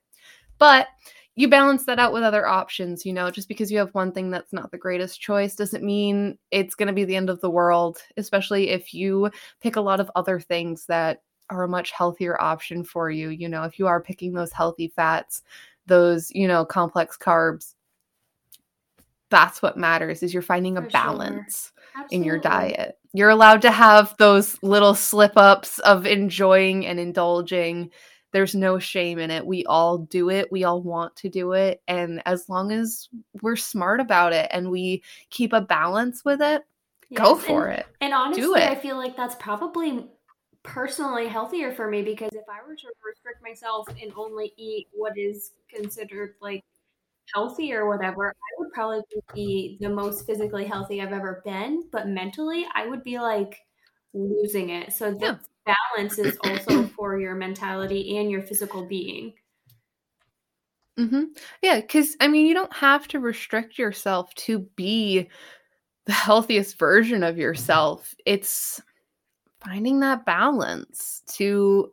But 0.58 0.88
you 1.36 1.48
balance 1.48 1.86
that 1.86 2.00
out 2.00 2.14
with 2.14 2.24
other 2.24 2.48
options, 2.48 3.06
you 3.06 3.14
know, 3.14 3.30
just 3.30 3.48
because 3.48 3.72
you 3.72 3.78
have 3.78 3.94
one 3.94 4.12
thing 4.12 4.32
that's 4.32 4.52
not 4.52 4.72
the 4.72 4.78
greatest 4.78 5.22
choice 5.22 5.56
doesn't 5.56 5.84
mean 5.84 6.36
it's 6.50 6.74
going 6.74 6.88
to 6.88 6.94
be 6.94 7.06
the 7.06 7.16
end 7.16 7.30
of 7.30 7.40
the 7.42 7.50
world, 7.50 8.00
especially 8.18 8.70
if 8.70 8.92
you 8.92 9.30
pick 9.62 9.76
a 9.76 9.82
lot 9.82 10.00
of 10.00 10.10
other 10.16 10.40
things 10.40 10.88
that 10.88 11.22
are 11.50 11.64
a 11.64 11.68
much 11.68 11.92
healthier 11.92 12.40
option 12.42 12.84
for 12.84 13.10
you. 13.10 13.30
You 13.30 13.50
know, 13.50 13.64
if 13.64 13.80
you 13.80 13.88
are 13.88 14.02
picking 14.02 14.34
those 14.34 14.52
healthy 14.52 14.88
fats, 14.88 15.44
those, 15.86 16.32
you 16.32 16.48
know, 16.48 16.66
complex 16.66 17.18
carbs, 17.18 17.76
that's 19.30 19.62
what 19.62 19.78
matters 19.78 20.24
is 20.24 20.34
you're 20.34 20.42
finding 20.42 20.78
a 20.78 20.82
For 20.82 20.90
sure. 20.90 21.02
balance 21.02 21.72
in 22.12 22.24
your 22.24 22.40
diet. 22.40 22.98
You're 23.14 23.30
allowed 23.30 23.62
to 23.64 23.72
have 23.72 24.16
those 24.18 24.62
little 24.62 24.94
slip 24.94 25.34
ups 25.36 25.80
of 25.80 26.06
enjoying 26.06 26.86
and 26.86 27.00
indulging. 27.00 27.90
There's 28.32 28.56
no 28.56 28.78
shame 28.78 29.20
in 29.20 29.32
it. 29.32 29.46
We 29.46 29.66
all 29.66 29.98
do 29.98 30.30
it. 30.30 30.52
We 30.52 30.64
all 30.64 30.82
want 30.82 31.16
to 31.18 31.30
do 31.30 31.54
it. 31.54 31.82
And 31.88 32.22
as 32.26 32.50
long 32.50 32.72
as 32.72 33.10
we're 33.42 33.56
smart 33.56 34.00
about 34.00 34.34
it 34.34 34.48
and 34.52 34.70
we 34.70 35.04
keep 35.30 35.54
a 35.54 35.62
balance 35.62 36.24
with 36.24 36.42
it, 36.42 36.64
go 37.14 37.36
for 37.36 37.68
and, 37.68 37.80
it. 37.80 37.86
And 38.02 38.14
honestly, 38.14 38.62
I 38.62 38.76
feel 38.76 38.98
like 38.98 39.18
that's 39.18 39.36
probably 39.36 40.06
personally 40.68 41.28
healthier 41.28 41.74
for 41.74 41.90
me 41.90 42.02
because 42.04 42.32
if 42.34 42.46
I 42.50 42.66
were 42.68 42.76
to 42.76 42.88
restrict 43.06 43.42
myself 43.44 43.88
and 44.02 44.14
only 44.16 44.54
eat 44.58 44.88
what 44.94 45.18
is 45.18 45.54
considered 45.70 46.36
like 46.42 46.64
healthy 47.34 47.74
or 47.74 47.88
whatever, 47.90 48.30
I 48.30 48.52
would 48.60 48.72
probably 48.74 49.02
be 49.36 49.78
the 49.82 49.90
most 49.90 50.26
physically 50.28 50.66
healthy 50.66 51.02
I've 51.02 51.14
ever 51.14 51.42
been. 51.46 51.90
But 51.92 52.08
mentally, 52.10 52.68
I 52.76 52.88
would 52.88 53.04
be 53.04 53.20
like 53.20 53.60
losing 54.14 54.70
it. 54.70 54.94
So 54.94 55.12
Yeah. 55.20 55.38
the 55.66 55.74
balance 55.96 56.20
is 56.20 56.38
also 56.38 56.84
for 56.98 57.20
your 57.20 57.36
mentality 57.36 58.18
and 58.18 58.32
your 58.32 58.42
physical 58.44 58.88
being. 58.88 59.34
hmm 60.98 61.26
Yeah, 61.62 61.80
because 61.80 62.16
I 62.20 62.28
mean, 62.28 62.48
you 62.48 62.54
don't 62.54 62.74
have 62.74 63.08
to 63.10 63.20
restrict 63.20 63.78
yourself 63.78 64.34
to 64.36 64.60
be 64.76 65.30
the 66.06 66.14
healthiest 66.14 66.80
version 66.80 67.24
of 67.24 67.38
yourself. 67.38 68.16
It's 68.26 68.82
finding 69.68 70.00
that 70.00 70.26
balance 70.26 71.22
to 71.28 71.92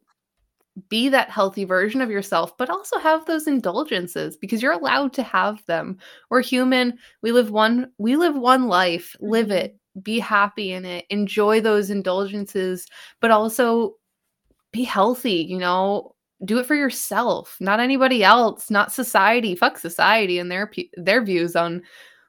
be 0.88 1.08
that 1.08 1.30
healthy 1.30 1.64
version 1.64 2.00
of 2.00 2.10
yourself, 2.10 2.56
but 2.56 2.68
also 2.70 2.98
have 2.98 3.24
those 3.26 3.46
indulgences 3.46 4.36
because 4.36 4.62
you're 4.62 4.72
allowed 4.72 5.12
to 5.12 5.22
have 5.22 5.64
them. 5.66 5.98
We're 6.30 6.42
human. 6.42 6.98
We 7.22 7.32
live 7.32 7.50
one 7.50 7.92
we 7.98 8.16
live 8.16 8.36
one 8.36 8.66
life. 8.66 9.16
Live 9.20 9.48
Mhm. 9.48 9.52
it. 9.56 9.78
Be 10.02 10.18
happy 10.18 10.72
in 10.72 10.84
it. 10.84 11.06
Enjoy 11.10 11.60
those 11.60 11.90
indulgences, 11.90 12.86
but 13.20 13.30
also 13.30 13.96
be 14.72 14.84
healthy, 14.84 15.46
you 15.48 15.58
know? 15.58 16.14
Do 16.44 16.58
it 16.58 16.66
for 16.66 16.74
yourself, 16.74 17.56
not 17.60 17.80
anybody 17.80 18.24
else, 18.24 18.70
not 18.70 18.92
society. 18.92 19.54
Fuck 19.54 19.78
society 19.78 20.38
and 20.38 20.50
their 20.50 20.70
their 20.96 21.22
views 21.24 21.56
on 21.56 21.82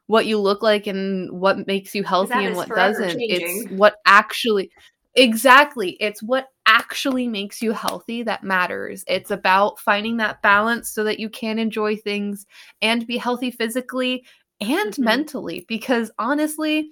what 0.07 0.27
you 0.27 0.39
look 0.39 0.61
like 0.63 0.87
and 0.87 1.31
what 1.41 1.67
makes 1.67 1.95
you 1.95 2.03
healthy 2.03 2.33
and 2.45 2.55
what 2.55 2.69
doesn't. 2.75 3.19
It's 3.21 3.65
what 3.71 3.95
actually 4.05 4.71
Exactly. 5.15 5.91
It's 6.01 6.21
what 6.21 6.49
actually 6.65 7.27
makes 7.27 7.61
you 7.61 7.71
healthy 7.71 8.23
that 8.23 8.43
matters. 8.43 9.03
It's 9.07 9.31
about 9.31 9.79
finding 9.79 10.17
that 10.17 10.41
balance 10.41 10.89
so 10.89 11.03
that 11.05 11.19
you 11.19 11.29
can 11.29 11.57
enjoy 11.57 11.95
things 11.95 12.45
and 12.81 13.07
be 13.07 13.17
healthy 13.17 13.51
physically 13.51 14.25
and 14.59 14.93
Mhm. 14.93 14.99
mentally. 14.99 15.65
Because 15.67 16.11
honestly, 16.19 16.89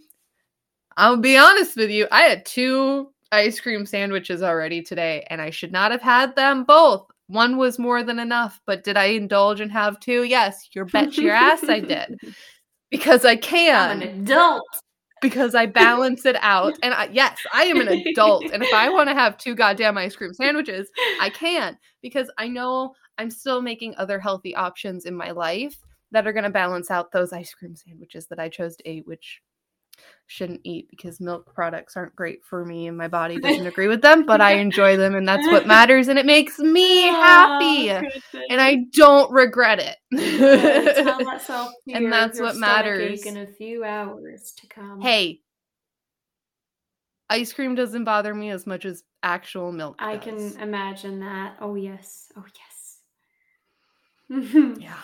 I'll 0.97 1.17
be 1.17 1.37
honest 1.37 1.75
with 1.75 1.89
you, 1.89 2.07
I 2.11 2.21
had 2.21 2.45
two 2.45 3.11
ice 3.31 3.59
cream 3.59 3.85
sandwiches 3.85 4.43
already 4.43 4.81
today 4.81 5.25
and 5.29 5.41
I 5.41 5.49
should 5.49 5.71
not 5.71 5.91
have 5.91 6.01
had 6.01 6.35
them 6.35 6.63
both. 6.63 7.07
One 7.27 7.57
was 7.57 7.79
more 7.79 8.03
than 8.03 8.19
enough, 8.19 8.61
but 8.65 8.83
did 8.83 8.95
I 8.95 9.05
indulge 9.05 9.59
and 9.59 9.71
have 9.71 9.99
two? 9.99 10.23
Yes, 10.23 10.69
your 10.73 10.85
bet 10.85 11.17
your 11.17 11.33
ass 11.33 11.63
I 11.63 11.79
did. 11.79 12.19
Because 12.91 13.25
I 13.25 13.35
can 13.37 13.91
I'm 13.91 14.01
an 14.03 14.07
adult. 14.21 14.82
Because 15.23 15.55
I 15.55 15.65
balance 15.65 16.25
it 16.25 16.35
out. 16.41 16.77
And 16.83 16.93
I, 16.93 17.09
yes, 17.11 17.39
I 17.51 17.63
am 17.63 17.81
an 17.81 17.87
adult. 17.87 18.43
And 18.51 18.61
if 18.61 18.71
I 18.73 18.89
want 18.89 19.09
to 19.09 19.15
have 19.15 19.37
two 19.37 19.55
goddamn 19.55 19.97
ice 19.97 20.15
cream 20.15 20.33
sandwiches, 20.33 20.89
I 21.19 21.31
can 21.31 21.79
because 22.03 22.29
I 22.37 22.47
know 22.47 22.93
I'm 23.17 23.31
still 23.31 23.61
making 23.61 23.95
other 23.97 24.19
healthy 24.19 24.53
options 24.53 25.05
in 25.05 25.15
my 25.15 25.31
life 25.31 25.77
that 26.11 26.27
are 26.27 26.33
going 26.33 26.43
to 26.43 26.49
balance 26.49 26.91
out 26.91 27.11
those 27.11 27.33
ice 27.33 27.53
cream 27.53 27.75
sandwiches 27.75 28.27
that 28.27 28.39
I 28.39 28.49
chose 28.49 28.75
to 28.77 28.89
eat, 28.89 29.07
which 29.07 29.41
shouldn't 30.27 30.61
eat 30.63 30.87
because 30.89 31.19
milk 31.19 31.53
products 31.53 31.95
aren't 31.95 32.15
great 32.15 32.43
for 32.43 32.65
me 32.65 32.87
and 32.87 32.97
my 32.97 33.07
body 33.07 33.37
doesn't 33.41 33.67
agree 33.67 33.87
with 33.87 34.01
them, 34.01 34.25
but 34.25 34.41
I 34.41 34.53
enjoy 34.53 34.97
them 34.97 35.15
and 35.15 35.27
that's 35.27 35.47
what 35.47 35.67
matters 35.67 36.07
and 36.07 36.17
it 36.17 36.25
makes 36.25 36.59
me 36.59 37.03
happy. 37.03 37.91
Oh, 37.91 38.01
And 38.49 38.59
I 38.61 38.85
don't 38.93 39.31
regret 39.31 39.79
it. 39.79 39.97
And 41.93 42.11
that's 42.11 42.39
what 42.39 42.55
matters. 42.55 43.25
in 43.25 43.37
a 43.37 43.47
few 43.47 43.83
hours 43.83 44.53
to 44.57 44.67
come. 44.67 45.01
hey, 45.01 45.41
ice 47.29 47.53
cream 47.53 47.75
doesn't 47.75 48.03
bother 48.03 48.33
me 48.33 48.49
as 48.49 48.65
much 48.65 48.85
as 48.85 49.03
actual 49.21 49.71
milk. 49.71 49.95
I 49.99 50.17
does. 50.17 50.53
can 50.53 50.61
imagine 50.61 51.19
that. 51.21 51.57
Oh 51.59 51.75
yes. 51.75 52.31
Oh 52.37 52.45
yes. 52.45 52.97
Yeah. 54.79 55.01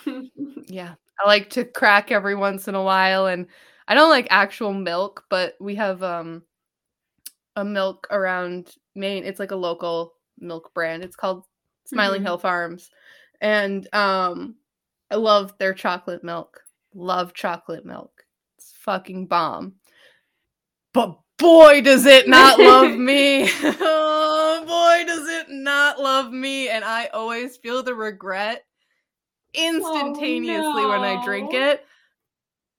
Yeah. 0.66 0.94
I 1.22 1.26
like 1.26 1.50
to 1.50 1.64
crack 1.64 2.10
every 2.10 2.34
once 2.34 2.66
in 2.68 2.74
a 2.74 2.82
while 2.82 3.26
and 3.26 3.46
I 3.90 3.94
don't 3.94 4.08
like 4.08 4.28
actual 4.30 4.72
milk, 4.72 5.24
but 5.28 5.56
we 5.58 5.74
have 5.74 6.00
um 6.04 6.44
a 7.56 7.64
milk 7.64 8.06
around 8.12 8.76
Maine. 8.94 9.24
It's 9.24 9.40
like 9.40 9.50
a 9.50 9.56
local 9.56 10.14
milk 10.38 10.72
brand. 10.74 11.02
It's 11.02 11.16
called 11.16 11.44
Smiling 11.86 12.22
Mhm. 12.22 12.26
Hill 12.26 12.38
Farms. 12.38 12.88
And 13.40 13.92
um 13.92 14.54
I 15.10 15.16
love 15.16 15.58
their 15.58 15.74
chocolate 15.74 16.22
milk. 16.22 16.62
Love 16.94 17.34
chocolate 17.34 17.84
milk. 17.84 18.24
It's 18.58 18.72
fucking 18.76 19.26
bomb. 19.26 19.74
But 20.94 21.18
boy 21.36 21.80
does 21.80 22.06
it 22.06 22.28
not 22.28 22.60
love 22.60 22.96
me. 22.96 23.50
oh 23.64 24.64
boy 24.68 25.04
does 25.04 25.28
it 25.28 25.50
not 25.50 25.98
love 25.98 26.32
me 26.32 26.68
and 26.68 26.84
I 26.84 27.06
always 27.08 27.56
feel 27.56 27.82
the 27.82 27.94
regret 27.96 28.64
instantaneously 29.52 30.86
when 30.86 31.02
I 31.02 31.20
drink 31.24 31.52
it. 31.54 31.84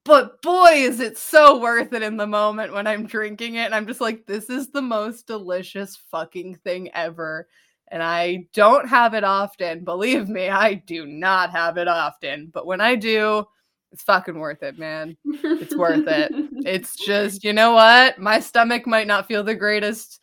But 0.04 0.42
boy, 0.42 0.72
is 0.74 1.00
it 1.00 1.18
so 1.18 1.60
worth 1.60 1.94
it 1.94 2.02
in 2.02 2.18
the 2.18 2.28
moment 2.28 2.74
when 2.74 2.88
I'm 2.88 3.06
drinking 3.06 3.56
it. 3.56 3.66
And 3.66 3.76
I'm 3.76 3.88
just 3.88 4.02
like, 4.02 4.26
this 4.26 4.50
is 4.50 4.70
the 4.70 4.82
most 4.82 5.28
delicious 5.28 5.96
fucking 6.10 6.56
thing 6.64 6.90
ever. 6.94 7.48
And 7.90 8.02
I 8.02 8.48
don't 8.54 8.88
have 8.88 9.14
it 9.14 9.24
often. 9.24 9.84
Believe 9.84 10.28
me, 10.28 10.50
I 10.50 10.76
do 10.76 11.06
not 11.06 11.52
have 11.52 11.78
it 11.78 11.88
often. 11.88 12.50
But 12.54 12.66
when 12.66 12.82
I 12.82 12.96
do, 12.96 13.46
it's 13.92 14.04
fucking 14.04 14.40
worth 14.40 14.64
it, 14.64 14.80
man. 14.80 15.18
It's 15.26 15.76
worth 15.76 16.08
it. 16.08 16.32
It's 16.64 16.96
just, 16.96 17.44
you 17.44 17.54
know 17.54 17.74
what? 17.74 18.20
My 18.20 18.40
stomach 18.40 18.86
might 18.86 19.08
not 19.08 19.28
feel 19.28 19.44
the 19.44 19.56
greatest 19.56 20.20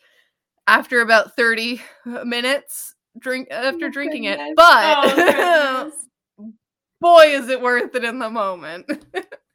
after 0.69 1.01
about 1.01 1.35
30 1.35 1.83
minutes 2.25 2.95
drink 3.19 3.49
after 3.51 3.87
Oh, 3.87 3.91
drinking 3.91 4.25
it, 4.25 4.39
but 4.55 4.97
Oh, 4.97 5.93
boy 7.01 7.25
is 7.25 7.49
it 7.49 7.61
worth 7.61 7.95
it 7.97 8.05
in 8.05 8.21
the 8.21 8.31
moment. 8.31 8.87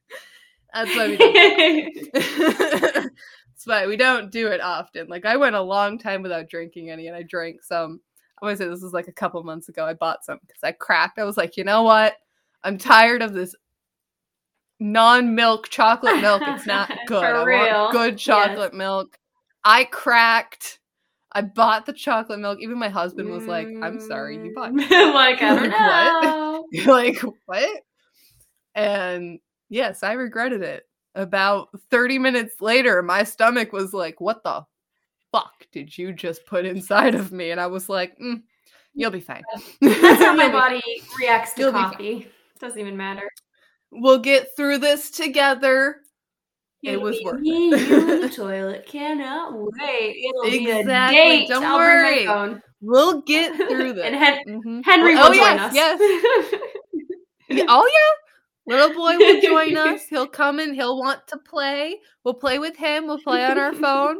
That's 0.74 0.96
why 0.96 1.08
we 1.08 1.18
don't 1.18 2.14
That's 2.14 3.66
why 3.66 3.88
we 3.88 3.96
don't 3.96 4.32
do 4.32 4.48
it 4.48 4.62
often. 4.62 5.08
Like 5.08 5.26
I 5.26 5.38
went 5.38 5.56
a 5.56 5.62
long 5.62 5.98
time 5.98 6.22
without 6.22 6.50
drinking 6.50 6.90
any 6.90 7.08
and 7.08 7.16
I 7.16 7.24
drank 7.24 7.64
some. 7.64 8.02
I 8.42 8.46
want 8.46 8.58
to 8.58 8.64
say 8.64 8.70
this 8.70 8.82
was 8.82 8.94
like 8.94 9.08
a 9.08 9.14
couple 9.14 9.42
months 9.44 9.70
ago. 9.70 9.86
I 9.86 9.94
bought 9.94 10.26
some 10.26 10.40
because 10.46 10.64
I 10.64 10.72
cracked. 10.74 11.20
I 11.20 11.24
was 11.24 11.38
like, 11.38 11.56
you 11.56 11.64
know 11.64 11.84
what? 11.84 12.16
I'm 12.64 12.78
tired 12.78 13.22
of 13.22 13.34
this 13.34 13.56
non-milk 14.80 15.70
chocolate 15.70 16.22
milk. 16.22 16.42
It's 16.46 16.66
not 16.66 16.92
good. 17.08 17.24
I 17.24 17.44
want 17.44 17.92
good 17.94 18.18
chocolate 18.18 18.74
milk. 18.74 19.18
I 19.64 19.86
cracked. 19.86 20.80
I 21.32 21.42
bought 21.42 21.86
the 21.86 21.94
chocolate 21.94 22.40
milk. 22.40 22.60
Even 22.62 22.78
my 22.78 22.90
husband 22.90 23.30
was 23.30 23.46
like, 23.48 23.68
"I'm 23.82 24.00
sorry, 24.00 24.36
you 24.36 24.54
bought." 24.54 24.72
Mm, 24.72 24.90
like 25.14 25.42
I 25.42 25.56
don't 25.56 25.70
Like, 25.70 26.24
know. 26.24 26.66
You're 26.72 26.86
like, 26.94 27.18
what? 27.46 27.82
And 28.76 29.40
yes, 29.74 30.04
I 30.04 30.14
regretted 30.14 30.62
it. 30.62 30.88
About 31.16 31.70
30 31.90 32.20
minutes 32.20 32.62
later, 32.62 33.02
my 33.04 33.24
stomach 33.24 33.74
was 33.74 33.94
like, 33.94 34.22
what 34.22 34.44
the 34.44 34.64
fuck 35.32 35.52
did 35.72 35.96
you 35.98 36.14
just 36.14 36.46
put 36.46 36.66
inside 36.66 37.16
of 37.16 37.32
me? 37.32 37.52
And 37.52 37.60
I 37.60 37.68
was 37.68 37.90
like, 37.90 38.18
mm, 38.20 38.42
you'll 38.94 39.12
be 39.12 39.20
fine. 39.20 39.44
That's 39.82 40.22
how 40.24 40.36
my 40.36 40.50
body 40.52 40.82
reacts 41.20 41.54
to 41.54 41.62
You'll 41.62 41.72
coffee. 41.72 42.28
Doesn't 42.60 42.80
even 42.80 42.96
matter. 42.98 43.30
We'll 43.92 44.20
get 44.20 44.56
through 44.56 44.80
this 44.80 45.12
together. 45.12 45.98
It 46.84 46.94
It'll 46.94 47.04
was 47.04 47.20
worth 47.24 47.40
me, 47.42 47.70
it. 47.72 47.90
you 47.90 48.12
in 48.12 48.22
the 48.22 48.30
toilet. 48.30 48.86
Cannot 48.88 49.54
wait. 49.56 50.16
It'll 50.18 50.44
Exactly. 50.82 51.46
Don't 51.48 51.64
I'll 51.64 51.78
worry. 51.78 52.14
bring 52.14 52.28
my 52.28 52.34
phone. 52.34 52.62
We'll 52.82 53.22
get 53.22 53.56
through 53.70 53.94
this. 53.94 54.06
and 54.06 54.16
Hen- 54.16 54.44
Mhm. 54.48 54.82
Henry 54.84 55.14
oh, 55.16 55.30
will 55.30 55.34
join 55.36 55.58
yes, 55.58 55.62
us. 55.70 55.74
Yes. 55.76 56.00
Oh 57.70 57.88
yeah. 57.88 58.23
Little 58.66 58.94
boy 58.94 59.18
will 59.18 59.42
join 59.42 59.76
us. 59.78 60.06
He'll 60.08 60.28
come 60.28 60.60
and 60.60 60.74
he'll 60.76 60.98
want 60.98 61.28
to 61.28 61.38
play. 61.38 61.98
We'll 62.24 62.34
play 62.36 62.60
with 62.60 62.78
him. 62.78 63.08
We'll 63.08 63.20
play 63.20 63.44
on 63.46 63.58
our 63.58 63.74
phone. 63.86 64.18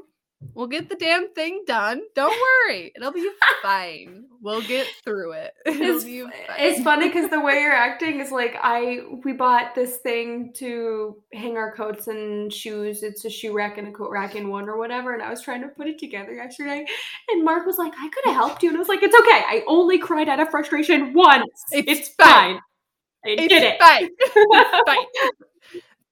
We'll 0.56 0.68
get 0.68 0.90
the 0.90 0.96
damn 0.98 1.34
thing 1.34 1.64
done. 1.66 2.02
Don't 2.16 2.38
worry. 2.68 2.92
It'll 2.98 3.14
be 3.14 3.26
fine. 3.62 4.26
We'll 4.42 4.62
get 4.62 4.86
through 5.06 5.32
it. 5.32 5.54
It'll 5.66 5.96
it's, 5.96 6.04
be 6.04 6.20
fine. 6.22 6.32
it's 6.60 6.84
funny 6.84 7.08
because 7.08 7.30
the 7.30 7.40
way 7.40 7.62
you're 7.62 7.72
acting 7.72 8.20
is 8.20 8.30
like 8.30 8.58
I 8.62 9.04
we 9.24 9.32
bought 9.32 9.74
this 9.74 9.98
thing 10.00 10.52
to 10.58 11.16
hang 11.32 11.56
our 11.56 11.74
coats 11.74 12.08
and 12.10 12.52
shoes. 12.52 13.04
It's 13.04 13.24
a 13.24 13.30
shoe 13.30 13.54
rack 13.54 13.78
and 13.78 13.88
a 13.88 13.92
coat 13.94 14.12
rack 14.12 14.36
in 14.36 14.50
one 14.50 14.68
or 14.68 14.78
whatever. 14.78 15.14
And 15.14 15.24
I 15.24 15.30
was 15.30 15.42
trying 15.42 15.62
to 15.62 15.70
put 15.70 15.88
it 15.88 15.98
together 15.98 16.34
yesterday, 16.34 16.86
and 17.30 17.46
Mark 17.46 17.66
was 17.66 17.78
like, 17.78 17.94
"I 17.98 18.10
could 18.10 18.26
have 18.26 18.36
helped 18.36 18.64
you," 18.64 18.70
and 18.70 18.76
I 18.78 18.80
was 18.80 18.90
like, 18.90 19.02
"It's 19.02 19.16
okay. 19.18 19.44
I 19.48 19.64
only 19.66 19.98
cried 19.98 20.28
out 20.28 20.42
of 20.42 20.50
frustration 20.50 21.14
once. 21.14 21.64
It's 21.72 21.90
It's, 21.90 22.10
fine. 22.16 22.56
fine. 22.56 22.60
I 23.26 23.30
It's 23.30 23.48
did 23.48 23.64
it." 23.64 23.80
fine. 23.80 24.10
It's 24.20 24.88
fine. 24.88 25.32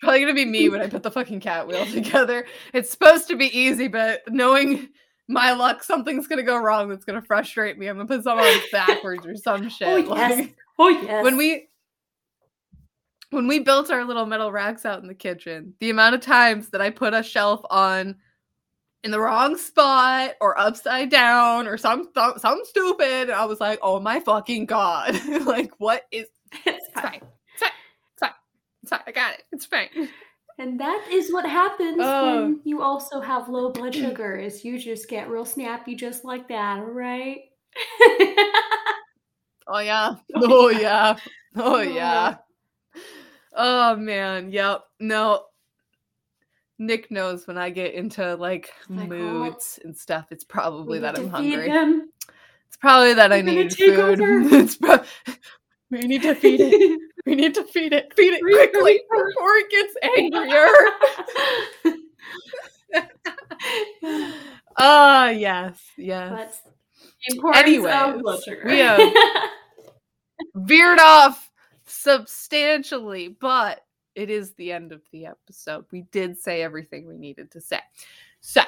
Probably 0.01 0.19
gonna 0.21 0.33
be 0.33 0.45
me 0.45 0.69
when 0.69 0.81
I 0.81 0.87
put 0.87 1.03
the 1.03 1.11
fucking 1.11 1.41
cat 1.41 1.67
wheel 1.67 1.85
together. 1.91 2.45
It's 2.73 2.89
supposed 2.89 3.27
to 3.27 3.35
be 3.35 3.55
easy, 3.57 3.87
but 3.87 4.21
knowing 4.29 4.89
my 5.27 5.53
luck, 5.53 5.83
something's 5.83 6.27
gonna 6.27 6.43
go 6.43 6.57
wrong 6.57 6.89
that's 6.89 7.05
gonna 7.05 7.21
frustrate 7.21 7.77
me. 7.77 7.87
I'm 7.87 7.97
gonna 7.97 8.07
put 8.07 8.23
someone 8.23 8.53
backwards 8.71 9.25
or 9.25 9.35
some 9.35 9.61
oh, 9.65 9.69
shit. 9.69 9.87
Oh, 9.87 9.97
yes. 10.15 10.39
like- 10.39 10.55
oh 10.79 10.89
yes. 10.89 11.23
when 11.23 11.37
we 11.37 11.67
when 13.29 13.47
we 13.47 13.59
built 13.59 13.89
our 13.91 14.03
little 14.03 14.25
metal 14.25 14.51
racks 14.51 14.85
out 14.85 15.01
in 15.01 15.07
the 15.07 15.13
kitchen, 15.13 15.73
the 15.79 15.89
amount 15.89 16.15
of 16.15 16.21
times 16.21 16.69
that 16.69 16.81
I 16.81 16.89
put 16.89 17.13
a 17.13 17.23
shelf 17.23 17.61
on 17.69 18.15
in 19.03 19.11
the 19.11 19.19
wrong 19.19 19.55
spot 19.57 20.31
or 20.41 20.59
upside 20.59 21.09
down 21.09 21.65
or 21.67 21.77
some 21.77 22.09
some, 22.13 22.37
some 22.39 22.59
stupid, 22.65 23.29
I 23.29 23.45
was 23.45 23.59
like, 23.61 23.79
"Oh 23.81 23.99
my 23.99 24.19
fucking 24.19 24.65
god!" 24.65 25.17
like, 25.45 25.71
what 25.77 26.03
is? 26.11 26.27
It's 26.91 27.01
fine. 27.01 27.11
fine. 27.11 27.21
It's 27.53 27.61
fine. 27.61 27.71
It's 28.13 28.19
fine. 28.19 28.31
It's 28.83 28.89
fine. 28.89 28.99
I 29.07 29.11
got 29.11 29.33
it. 29.33 29.43
It's 29.51 29.65
fine. 29.65 29.89
And 30.59 30.79
that 30.79 31.07
is 31.11 31.31
what 31.33 31.45
happens 31.49 31.97
Oh. 31.99 32.43
when 32.43 32.59
you 32.65 32.81
also 32.81 33.19
have 33.19 33.49
low 33.49 33.71
blood 33.71 33.95
sugar. 33.95 34.35
Is 34.35 34.63
you 34.63 34.77
just 34.77 35.07
get 35.09 35.29
real 35.29 35.45
snappy, 35.45 35.95
just 35.95 36.23
like 36.23 36.47
that, 36.49 36.79
all 36.79 36.85
right? 36.85 37.39
Oh 39.67 39.79
yeah. 39.79 40.15
Oh, 40.35 40.65
oh 40.65 40.69
yeah. 40.69 41.15
Oh 41.55 41.75
Oh. 41.77 41.81
yeah. 41.81 42.35
Oh 43.55 43.95
man. 43.95 44.51
Yep. 44.51 44.81
No. 44.99 45.45
Nick 46.79 47.11
knows 47.11 47.45
when 47.47 47.57
I 47.57 47.69
get 47.69 47.93
into 47.93 48.35
like 48.35 48.69
oh, 48.89 48.93
moods 48.93 49.79
and 49.85 49.95
stuff. 49.95 50.27
It's 50.31 50.43
probably 50.43 50.97
We 50.99 51.01
that 51.03 51.17
I'm 51.17 51.29
hungry. 51.29 51.69
It's 51.69 52.77
probably 52.77 53.13
that 53.13 53.31
I 53.31 53.37
We're 53.37 53.43
gonna 53.43 53.63
need 53.63 53.69
take 53.71 53.95
food. 53.95 54.21
over. 54.21 54.39
it's 54.55 54.77
pro- 54.77 55.03
we 55.91 55.99
need 56.01 56.21
to 56.23 56.33
feed 56.35 56.59
it. 56.61 56.99
We 57.23 57.35
need 57.35 57.53
to 57.53 57.63
feed 57.65 57.93
it. 57.93 58.11
Feed 58.15 58.33
it 58.33 58.41
quickly 58.41 58.99
before 59.11 59.55
it 59.57 59.69
gets 59.69 59.95
angrier. 60.17 61.95
Ah, 64.77 65.29
yes, 65.29 65.79
yes. 65.97 66.61
the 67.27 67.35
importance 67.35 67.63
Anyways, 67.67 67.93
of 67.93 68.21
blood 68.21 68.43
sugar. 68.43 68.61
we 68.65 68.79
have- 68.79 69.13
Veered 70.55 70.99
off 70.99 71.51
substantially, 71.85 73.27
but 73.39 73.85
it 74.15 74.29
is 74.31 74.53
the 74.53 74.71
end 74.71 74.91
of 74.91 75.01
the 75.11 75.27
episode. 75.27 75.85
We 75.91 76.03
did 76.11 76.39
say 76.39 76.63
everything 76.63 77.05
we 77.07 77.17
needed 77.17 77.51
to 77.51 77.61
say. 77.61 77.79
So, 78.39 78.61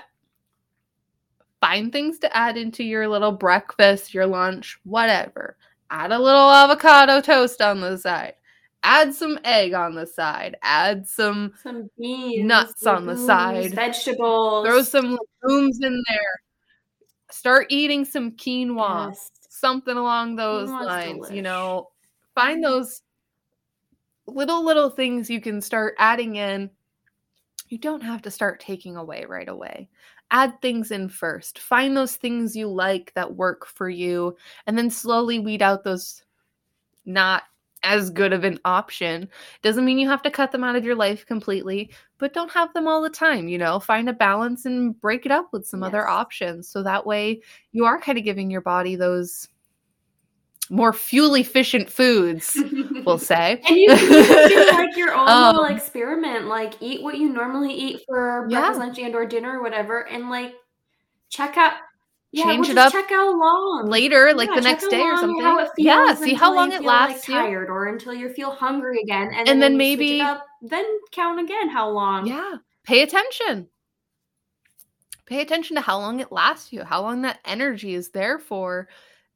find 1.60 1.92
things 1.92 2.20
to 2.20 2.38
add 2.38 2.58
into 2.58 2.84
your 2.84 3.08
little 3.08 3.32
breakfast, 3.32 4.14
your 4.14 4.28
lunch, 4.28 4.78
whatever. 4.84 5.58
Add 5.94 6.12
a 6.12 6.18
little 6.18 6.50
avocado 6.50 7.22
toast 7.22 7.62
on 7.62 7.80
the 7.80 7.98
side. 8.00 8.34
Add 8.82 9.14
some 9.14 9.40
egg 9.44 9.74
on 9.74 9.94
the 9.94 10.08
side. 10.08 10.58
Add 10.64 11.08
some 11.08 11.54
some 11.62 11.88
beans, 12.00 12.46
Nuts 12.48 12.86
on 12.88 13.06
the 13.06 13.16
side. 13.16 13.76
vegetables. 13.76 14.66
throw 14.66 14.82
some 14.82 15.20
legumes 15.44 15.80
in 15.84 16.02
there. 16.10 16.42
Start 17.30 17.68
eating 17.70 18.06
some 18.06 18.32
quinoa. 18.32 19.10
Yes. 19.10 19.30
something 19.50 19.96
along 19.96 20.36
those 20.36 20.68
Quinoa's 20.68 20.86
lines 20.86 21.32
you 21.32 21.42
know 21.44 21.90
find 22.34 22.64
those 22.64 23.02
little 24.26 24.66
little 24.66 24.90
things 24.90 25.30
you 25.30 25.40
can 25.40 25.62
start 25.62 25.96
adding 26.00 26.36
in 26.38 26.70
you 27.70 27.78
don't 27.78 28.02
have 28.02 28.24
to 28.24 28.32
start 28.32 28.60
taking 28.60 28.98
away 28.98 29.26
right 29.26 29.48
away 29.48 29.88
add 30.34 30.60
things 30.62 30.92
in 30.92 31.08
first. 31.08 31.60
Find 31.60 31.96
those 31.96 32.18
things 32.18 32.56
you 32.56 32.68
like 32.68 33.14
that 33.14 33.36
work 33.36 33.66
for 33.68 33.88
you 33.88 34.36
and 34.68 34.78
then 34.78 34.90
slowly 34.90 35.40
weed 35.40 35.62
out 35.62 35.84
those 35.84 36.24
not 37.06 37.44
as 37.84 38.10
good 38.10 38.34
of 38.34 38.44
an 38.44 38.60
option. 38.66 39.30
Doesn't 39.62 39.86
mean 39.86 40.00
you 40.00 40.10
have 40.10 40.24
to 40.24 40.32
cut 40.32 40.52
them 40.52 40.64
out 40.64 40.76
of 40.76 40.84
your 40.84 40.96
life 40.96 41.26
completely 41.26 41.92
but 42.18 42.34
don't 42.34 42.52
have 42.52 42.74
them 42.74 42.88
all 42.88 43.02
the 43.02 43.10
time 43.10 43.48
you 43.48 43.58
know? 43.58 43.80
Find 43.80 44.10
a 44.10 44.14
balance 44.14 44.66
and 44.66 45.00
break 45.00 45.26
it 45.26 45.32
up 45.32 45.54
with 45.54 45.68
some 45.68 45.84
other 45.84 46.08
options 46.08 46.68
so 46.68 46.82
that 46.82 47.06
way 47.06 47.42
you 47.72 47.86
are 47.86 48.02
kind 48.02 48.18
of 48.18 48.24
giving 48.24 48.50
your 48.50 48.62
body 48.62 48.96
those 48.96 49.48
more 50.70 50.94
fuel 50.94 51.36
efficient 51.36 51.90
foods 51.90 52.58
we'll 53.06 53.18
say 53.18 53.62
And 53.68 53.76
you 53.78 53.88
can 53.90 54.50
do 54.50 54.72
like 54.72 54.96
your 54.98 55.14
own 55.14 55.28
Um, 55.28 55.56
little 55.58 55.76
experiment, 55.76 56.46
like 56.48 56.74
eat 56.82 57.04
what 57.04 57.18
you 57.18 57.30
normally 57.30 57.74
eat 57.74 58.02
for 58.08 58.48
Yeah. 58.50 58.60
breakfast, 58.60 58.80
lunch, 58.80 59.00
and 59.00 59.14
or 59.16 59.26
dinner 59.26 59.60
or 59.60 59.62
whatever, 59.62 60.08
and 60.08 60.30
like 60.30 60.54
check 61.30 61.58
out. 61.58 61.74
Yeah, 62.32 62.46
Change 62.46 62.62
well, 62.62 62.72
it 62.72 62.76
just 62.76 62.96
up 62.96 63.02
Check 63.02 63.10
how 63.12 63.38
long 63.40 63.88
later 63.90 64.34
like 64.34 64.50
Yeah, 64.50 64.56
the 64.56 64.62
next 64.62 64.88
day 64.88 65.02
or 65.02 65.18
something 65.18 65.40
How 65.46 65.60
it 65.60 65.70
feels 65.76 65.86
yeah 65.86 66.14
see 66.16 66.34
how 66.34 66.56
long 66.56 66.70
you 66.72 66.78
it 66.78 66.80
feel, 66.80 66.88
lasts 66.88 67.28
like, 67.30 67.36
you 67.38 67.44
tired, 67.44 67.70
or 67.70 67.86
until 67.88 68.14
you 68.16 68.34
feel 68.34 68.50
hungry 68.52 69.02
again, 69.04 69.30
and, 69.36 69.48
And 69.48 69.62
then 69.62 69.74
when 69.78 69.82
you 69.88 69.96
switch 69.96 70.00
maybe- 70.00 70.20
it 70.20 70.24
up, 70.24 70.46
then 70.64 70.86
count 71.12 71.40
again 71.40 71.70
how 71.70 71.90
long. 71.90 72.26
yeah 72.26 72.56
pay 72.86 73.04
attention 73.04 73.68
pay 75.26 75.42
attention 75.42 75.76
to 75.76 75.82
how 75.82 75.98
long 76.00 76.20
it 76.22 76.32
lasts 76.32 76.74
you 76.74 76.84
how 76.84 77.02
long 77.02 77.22
that 77.22 77.40
energy 77.46 77.94
is 77.94 78.10
there 78.10 78.40
for 78.40 78.88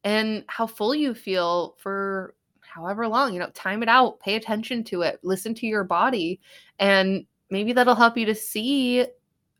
and 0.04 0.44
how 0.48 0.68
full 0.68 0.94
you 0.94 1.14
feel 1.14 1.76
for 1.78 2.36
however 2.62 3.08
long 3.08 3.34
you 3.34 3.40
know 3.40 3.50
time 3.52 3.82
it 3.82 3.90
out 3.90 4.20
pay 4.20 4.36
attention 4.36 4.84
to 4.84 5.02
it 5.02 5.20
listen 5.24 5.54
to 5.54 5.66
your 5.66 5.84
body 5.84 6.40
and 6.80 7.26
maybe 7.50 7.74
that'll 7.74 7.96
help 7.96 8.18
you 8.18 8.26
to 8.26 8.36
see 8.36 9.06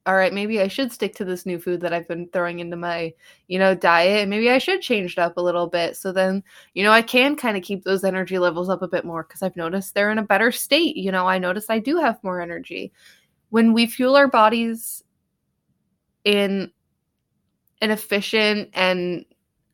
all 0.08 0.16
right, 0.16 0.34
maybe 0.34 0.62
I 0.62 0.70
should 0.70 0.94
stick 0.94 1.14
to 1.16 1.26
this 1.26 1.46
new 1.46 1.60
food 1.60 1.82
that 1.82 1.92
I've 1.92 2.08
been 2.08 2.30
throwing 2.30 2.60
into 2.60 2.78
my, 2.78 3.14
you 3.50 3.60
know, 3.60 3.76
diet. 3.76 4.22
And 4.22 4.30
maybe 4.30 4.50
I 4.50 4.58
should 4.58 4.82
change 4.82 5.12
it 5.12 5.20
up 5.20 5.36
a 5.36 5.42
little 5.42 5.68
bit. 5.68 5.98
So 5.98 6.14
then, 6.14 6.46
you 6.74 6.82
know, 6.82 6.94
I 6.94 7.02
can 7.02 7.36
kind 7.36 7.58
of 7.58 7.64
keep 7.64 7.84
those 7.84 8.06
energy 8.06 8.40
levels 8.40 8.70
up 8.70 8.82
a 8.82 8.88
bit 8.88 9.04
more 9.04 9.24
because 9.24 9.44
I've 9.44 9.58
noticed 9.58 9.94
they're 9.94 10.10
in 10.10 10.18
a 10.18 10.24
better 10.24 10.50
state. 10.50 10.96
You 10.96 11.12
know, 11.12 11.28
I 11.28 11.40
notice 11.40 11.66
I 11.70 11.80
do 11.80 11.98
have 11.98 12.24
more 12.24 12.40
energy. 12.40 12.94
When 13.50 13.74
we 13.74 13.86
fuel 13.86 14.16
our 14.16 14.30
bodies 14.30 15.04
in 16.24 16.72
an 17.82 17.92
efficient 17.92 18.70
and 18.72 19.26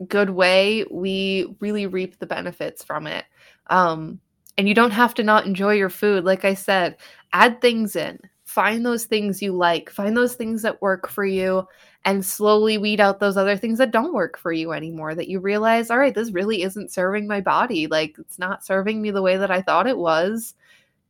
good 0.03 0.29
way, 0.29 0.85
we 0.91 1.55
really 1.59 1.87
reap 1.87 2.19
the 2.19 2.25
benefits 2.25 2.83
from 2.83 3.07
it. 3.07 3.25
Um, 3.67 4.19
and 4.57 4.67
you 4.67 4.75
don't 4.75 4.91
have 4.91 5.13
to 5.15 5.23
not 5.23 5.45
enjoy 5.45 5.73
your 5.73 5.89
food. 5.89 6.23
Like 6.25 6.45
I 6.45 6.53
said, 6.53 6.97
add 7.31 7.61
things 7.61 7.95
in 7.95 8.19
find 8.53 8.85
those 8.85 9.05
things 9.05 9.41
you 9.41 9.51
like, 9.51 9.89
find 9.89 10.15
those 10.15 10.35
things 10.35 10.61
that 10.61 10.79
work 10.79 11.09
for 11.09 11.25
you, 11.25 11.67
and 12.05 12.23
slowly 12.23 12.77
weed 12.77 12.99
out 12.99 13.19
those 13.19 13.35
other 13.35 13.57
things 13.57 13.79
that 13.79 13.89
don't 13.89 14.13
work 14.13 14.37
for 14.37 14.51
you 14.51 14.73
anymore. 14.73 15.15
That 15.15 15.27
you 15.27 15.39
realize, 15.39 15.89
all 15.89 15.97
right, 15.97 16.13
this 16.13 16.31
really 16.31 16.61
isn't 16.61 16.91
serving 16.91 17.27
my 17.27 17.41
body. 17.41 17.87
Like, 17.87 18.15
it's 18.19 18.37
not 18.37 18.63
serving 18.63 19.01
me 19.01 19.09
the 19.09 19.23
way 19.23 19.37
that 19.37 19.49
I 19.49 19.63
thought 19.63 19.87
it 19.87 19.97
was. 19.97 20.53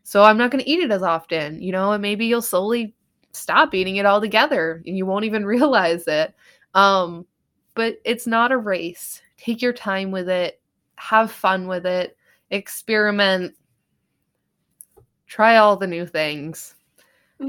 So 0.04 0.24
I'm 0.24 0.38
not 0.38 0.52
going 0.52 0.64
to 0.64 0.70
eat 0.70 0.80
it 0.80 0.92
as 0.92 1.04
often, 1.04 1.62
you 1.62 1.74
know, 1.74 1.92
and 1.92 2.02
maybe 2.02 2.26
you'll 2.26 2.42
slowly 2.42 2.94
stop 3.34 3.74
eating 3.74 3.98
it 3.98 4.06
altogether 4.06 4.82
and 4.86 4.98
you 4.98 5.06
won't 5.06 5.26
even 5.26 5.46
realize 5.56 6.08
it. 6.08 6.34
Um, 6.74 7.26
but 7.76 7.98
it's 8.06 8.28
not 8.28 8.52
a 8.52 8.58
race. 8.58 9.22
Take 9.38 9.62
your 9.62 9.74
time 9.74 10.12
with 10.12 10.30
it, 10.30 10.62
have 10.96 11.32
fun 11.32 11.68
with 11.68 11.86
it, 11.86 12.18
experiment, 12.50 13.56
try 15.28 15.58
all 15.58 15.76
the 15.76 15.88
new 15.88 16.06
things 16.06 16.76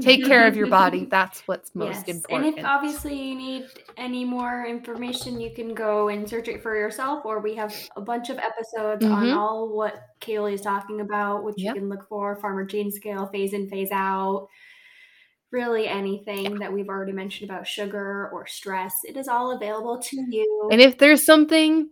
take 0.01 0.25
care 0.25 0.47
of 0.47 0.55
your 0.55 0.67
body 0.67 1.05
that's 1.09 1.41
what's 1.47 1.73
most 1.75 2.07
yes. 2.07 2.17
important 2.17 2.49
and 2.49 2.59
if 2.59 2.65
obviously 2.65 3.15
you 3.15 3.35
need 3.35 3.65
any 3.97 4.25
more 4.25 4.65
information 4.65 5.39
you 5.39 5.51
can 5.51 5.73
go 5.73 6.09
and 6.09 6.27
search 6.27 6.47
it 6.47 6.61
for 6.61 6.75
yourself 6.75 7.25
or 7.25 7.39
we 7.39 7.55
have 7.55 7.73
a 7.95 8.01
bunch 8.01 8.29
of 8.29 8.37
episodes 8.37 9.03
mm-hmm. 9.03 9.13
on 9.13 9.29
all 9.31 9.69
what 9.69 10.07
kaylee 10.21 10.53
is 10.53 10.61
talking 10.61 11.01
about 11.01 11.43
which 11.43 11.55
yep. 11.57 11.75
you 11.75 11.81
can 11.81 11.89
look 11.89 12.07
for 12.07 12.35
farmer 12.37 12.65
gene 12.65 12.91
scale 12.91 13.27
phase 13.27 13.53
in 13.53 13.69
phase 13.69 13.91
out 13.91 14.47
really 15.55 15.87
anything 15.87 16.51
yeah. 16.51 16.57
that 16.59 16.73
we've 16.73 16.89
already 16.89 17.13
mentioned 17.13 17.49
about 17.49 17.65
sugar 17.65 18.29
or 18.33 18.45
stress 18.45 18.93
it 19.03 19.15
is 19.15 19.27
all 19.27 19.55
available 19.55 19.99
to 19.99 20.17
you 20.29 20.69
and 20.71 20.81
if 20.81 20.97
there's 20.97 21.25
something 21.25 21.89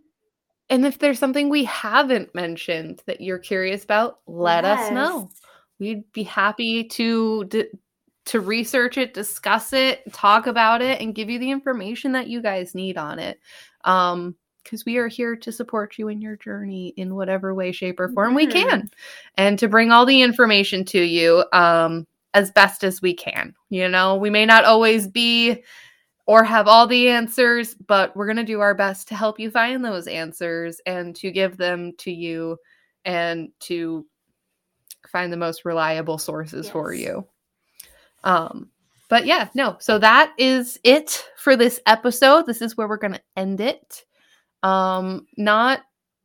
and 0.69 0.86
if 0.86 0.99
there's 0.99 1.19
something 1.19 1.49
we 1.49 1.63
haven't 1.63 2.34
mentioned 2.36 3.02
that 3.06 3.21
you're 3.21 3.39
curious 3.39 3.84
about 3.84 4.19
let 4.28 4.63
yes. 4.63 4.80
us 4.80 4.91
know 4.91 5.30
we'd 5.80 6.12
be 6.12 6.23
happy 6.23 6.84
to 6.84 7.47
to 8.26 8.39
research 8.39 8.97
it, 8.97 9.13
discuss 9.13 9.73
it, 9.73 10.02
talk 10.13 10.47
about 10.47 10.82
it, 10.82 11.02
and 11.02 11.15
give 11.15 11.30
you 11.30 11.39
the 11.39 11.52
information 11.52 12.13
that 12.13 12.28
you 12.28 12.41
guys 12.41 12.76
need 12.76 12.97
on 12.97 13.19
it. 13.19 13.39
Um, 13.84 14.36
because 14.63 14.86
we 14.86 14.95
are 14.95 15.10
here 15.10 15.36
to 15.36 15.52
support 15.52 15.97
you 15.97 16.08
in 16.08 16.21
your 16.21 16.38
journey 16.38 16.93
in 16.95 17.15
whatever 17.15 17.54
way, 17.54 17.73
shape, 17.73 17.99
or 17.99 18.08
form 18.08 18.30
mm-hmm. 18.30 18.36
we 18.38 18.47
can, 18.47 18.89
and 19.36 19.60
to 19.60 19.67
bring 19.67 19.91
all 19.91 20.06
the 20.06 20.21
information 20.21 20.86
to 20.86 21.02
you 21.02 21.43
um, 21.52 22.08
as 22.33 22.51
best 22.51 22.83
as 22.83 23.01
we 23.01 23.13
can. 23.13 23.53
You 23.69 23.87
know, 23.87 24.15
we 24.15 24.29
may 24.29 24.45
not 24.45 24.65
always 24.65 25.07
be 25.07 25.63
or 26.25 26.43
have 26.43 26.67
all 26.67 26.87
the 26.87 27.09
answers, 27.09 27.75
but 27.75 28.15
we're 28.15 28.25
going 28.25 28.37
to 28.37 28.43
do 28.43 28.61
our 28.61 28.73
best 28.73 29.07
to 29.09 29.15
help 29.15 29.39
you 29.39 29.51
find 29.51 29.83
those 29.83 30.07
answers 30.07 30.79
and 30.85 31.15
to 31.17 31.31
give 31.31 31.57
them 31.57 31.93
to 31.97 32.11
you 32.11 32.57
and 33.05 33.49
to 33.59 34.05
find 35.11 35.33
the 35.33 35.37
most 35.37 35.65
reliable 35.65 36.17
sources 36.17 36.65
yes. 36.65 36.71
for 36.71 36.93
you. 36.93 37.27
Um, 38.23 38.69
but 39.09 39.25
yeah, 39.25 39.49
no. 39.53 39.75
So 39.79 39.99
that 39.99 40.33
is 40.37 40.79
it 40.83 41.25
for 41.37 41.55
this 41.55 41.81
episode. 41.85 42.45
This 42.45 42.61
is 42.61 42.77
where 42.77 42.87
we're 42.87 42.97
going 42.97 43.13
to 43.13 43.21
end 43.35 43.59
it. 43.59 44.05
Um, 44.63 45.27
not 45.37 45.81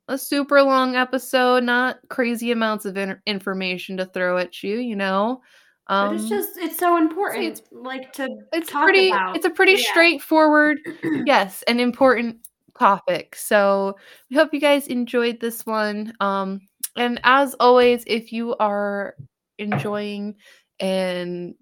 a 0.06 0.16
super 0.16 0.62
long 0.62 0.96
episode, 0.96 1.64
not 1.64 1.98
crazy 2.08 2.52
amounts 2.52 2.84
of 2.84 2.96
in- 2.96 3.20
information 3.26 3.96
to 3.98 4.06
throw 4.06 4.38
at 4.38 4.62
you, 4.62 4.76
you 4.76 4.96
know. 4.96 5.42
Um, 5.88 6.08
but 6.08 6.14
it's 6.16 6.24
um, 6.24 6.28
just 6.28 6.58
it's 6.58 6.78
so 6.78 6.98
important, 6.98 7.44
it's, 7.44 7.62
like 7.72 8.12
to 8.14 8.28
it's 8.52 8.70
pretty. 8.70 9.08
About. 9.08 9.36
It's 9.36 9.46
a 9.46 9.50
pretty 9.50 9.72
yeah. 9.72 9.90
straightforward, 9.90 10.78
yes, 11.24 11.62
an 11.66 11.80
important 11.80 12.46
topic. 12.78 13.34
So 13.34 13.96
we 14.30 14.36
hope 14.36 14.52
you 14.52 14.60
guys 14.60 14.86
enjoyed 14.86 15.40
this 15.40 15.64
one. 15.66 16.12
Um, 16.20 16.60
and 16.96 17.20
as 17.24 17.54
always, 17.58 18.04
if 18.06 18.32
you 18.32 18.54
are 18.56 19.16
enjoying 19.58 20.36
and 20.80 21.54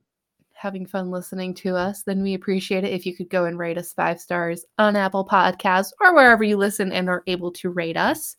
having 0.53 0.87
fun 0.87 1.11
listening 1.11 1.55
to 1.55 1.77
us, 1.77 2.03
then 2.03 2.23
we 2.23 2.35
appreciate 2.35 2.83
it 2.83 2.93
if 2.93 3.05
you 3.07 3.15
could 3.15 3.29
go 3.29 3.45
and 3.45 3.59
rate 3.59 3.79
us 3.79 3.93
five 3.93 4.19
stars 4.19 4.65
on 4.79 4.97
Apple 4.97 5.27
Podcasts 5.27 5.93
or 6.01 6.15
wherever 6.15 6.43
you 6.43 6.57
listen 6.57 6.93
and 6.93 7.09
are 7.09 7.23
able 7.27 7.53
to 7.53 7.71
rate 7.71 7.97
us. 7.97 8.37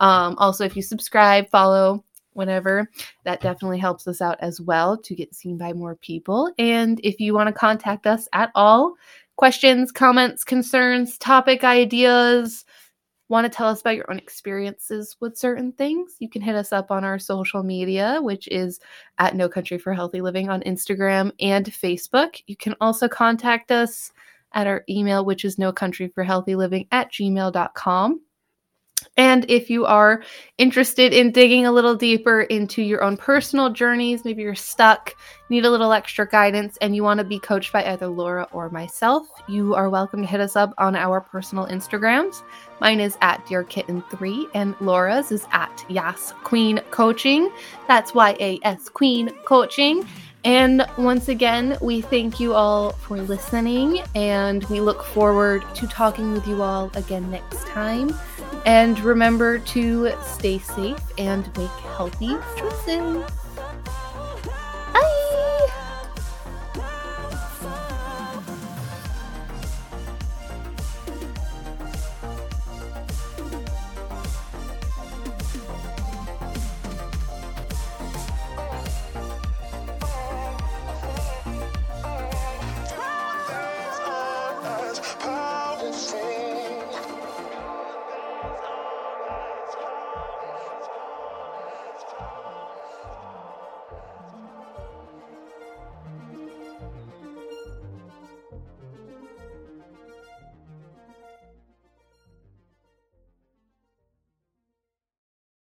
Um, 0.00 0.34
also, 0.38 0.64
if 0.64 0.76
you 0.76 0.82
subscribe, 0.82 1.48
follow, 1.50 2.04
whenever, 2.32 2.88
that 3.24 3.40
definitely 3.40 3.78
helps 3.78 4.06
us 4.06 4.20
out 4.20 4.38
as 4.40 4.60
well 4.60 4.96
to 4.96 5.14
get 5.14 5.34
seen 5.34 5.58
by 5.58 5.72
more 5.72 5.96
people. 5.96 6.52
And 6.58 7.00
if 7.02 7.20
you 7.20 7.34
want 7.34 7.48
to 7.48 7.52
contact 7.52 8.06
us 8.06 8.28
at 8.32 8.50
all, 8.54 8.94
questions, 9.36 9.90
comments, 9.92 10.44
concerns, 10.44 11.18
topic 11.18 11.64
ideas, 11.64 12.64
want 13.28 13.44
to 13.44 13.56
tell 13.56 13.68
us 13.68 13.80
about 13.80 13.96
your 13.96 14.10
own 14.10 14.18
experiences 14.18 15.16
with 15.20 15.38
certain 15.38 15.72
things, 15.72 16.16
you 16.18 16.28
can 16.28 16.42
hit 16.42 16.56
us 16.56 16.72
up 16.72 16.90
on 16.90 17.04
our 17.04 17.18
social 17.18 17.62
media, 17.62 18.18
which 18.20 18.48
is 18.48 18.80
at 19.18 19.36
No 19.36 19.48
Country 19.48 19.78
for 19.78 19.94
Healthy 19.94 20.20
Living 20.20 20.50
on 20.50 20.60
Instagram 20.62 21.32
and 21.40 21.66
Facebook. 21.66 22.42
You 22.48 22.56
can 22.56 22.74
also 22.80 23.08
contact 23.08 23.70
us 23.70 24.12
at 24.52 24.66
our 24.66 24.84
email, 24.88 25.24
which 25.24 25.44
is 25.44 25.58
no 25.58 25.72
country 25.72 26.08
for 26.08 26.24
healthy 26.24 26.56
living 26.56 26.88
at 26.90 27.12
gmail.com. 27.12 28.20
And 29.20 29.44
if 29.50 29.68
you 29.68 29.84
are 29.84 30.22
interested 30.56 31.12
in 31.12 31.30
digging 31.30 31.66
a 31.66 31.72
little 31.72 31.94
deeper 31.94 32.40
into 32.40 32.80
your 32.80 33.04
own 33.04 33.18
personal 33.18 33.68
journeys, 33.68 34.24
maybe 34.24 34.40
you're 34.40 34.54
stuck, 34.54 35.14
need 35.50 35.66
a 35.66 35.70
little 35.70 35.92
extra 35.92 36.26
guidance, 36.26 36.78
and 36.80 36.96
you 36.96 37.02
want 37.02 37.18
to 37.18 37.24
be 37.24 37.38
coached 37.38 37.70
by 37.70 37.84
either 37.84 38.06
Laura 38.06 38.48
or 38.50 38.70
myself, 38.70 39.26
you 39.46 39.74
are 39.74 39.90
welcome 39.90 40.22
to 40.22 40.26
hit 40.26 40.40
us 40.40 40.56
up 40.56 40.72
on 40.78 40.96
our 40.96 41.20
personal 41.20 41.66
Instagrams. 41.66 42.42
Mine 42.80 42.98
is 42.98 43.18
at 43.20 43.46
Dear 43.46 43.62
Kitten3, 43.62 44.48
and 44.54 44.74
Laura's 44.80 45.30
is 45.30 45.46
at 45.52 45.84
Yas 45.90 46.32
Queen 46.42 46.80
Coaching. 46.90 47.50
That's 47.88 48.14
Y 48.14 48.34
A 48.40 48.58
S 48.62 48.88
Queen 48.88 49.28
Coaching. 49.44 50.02
And 50.44 50.86
once 50.96 51.28
again, 51.28 51.76
we 51.82 52.00
thank 52.00 52.40
you 52.40 52.54
all 52.54 52.92
for 52.92 53.18
listening, 53.18 54.00
and 54.14 54.64
we 54.64 54.80
look 54.80 55.04
forward 55.04 55.62
to 55.74 55.86
talking 55.86 56.32
with 56.32 56.46
you 56.46 56.62
all 56.62 56.90
again 56.94 57.30
next 57.30 57.66
time. 57.66 58.14
And 58.64 58.98
remember 59.00 59.58
to 59.58 60.12
stay 60.22 60.58
safe 60.58 61.02
and 61.18 61.46
make 61.58 61.68
healthy 61.68 62.36
choices. 62.56 63.39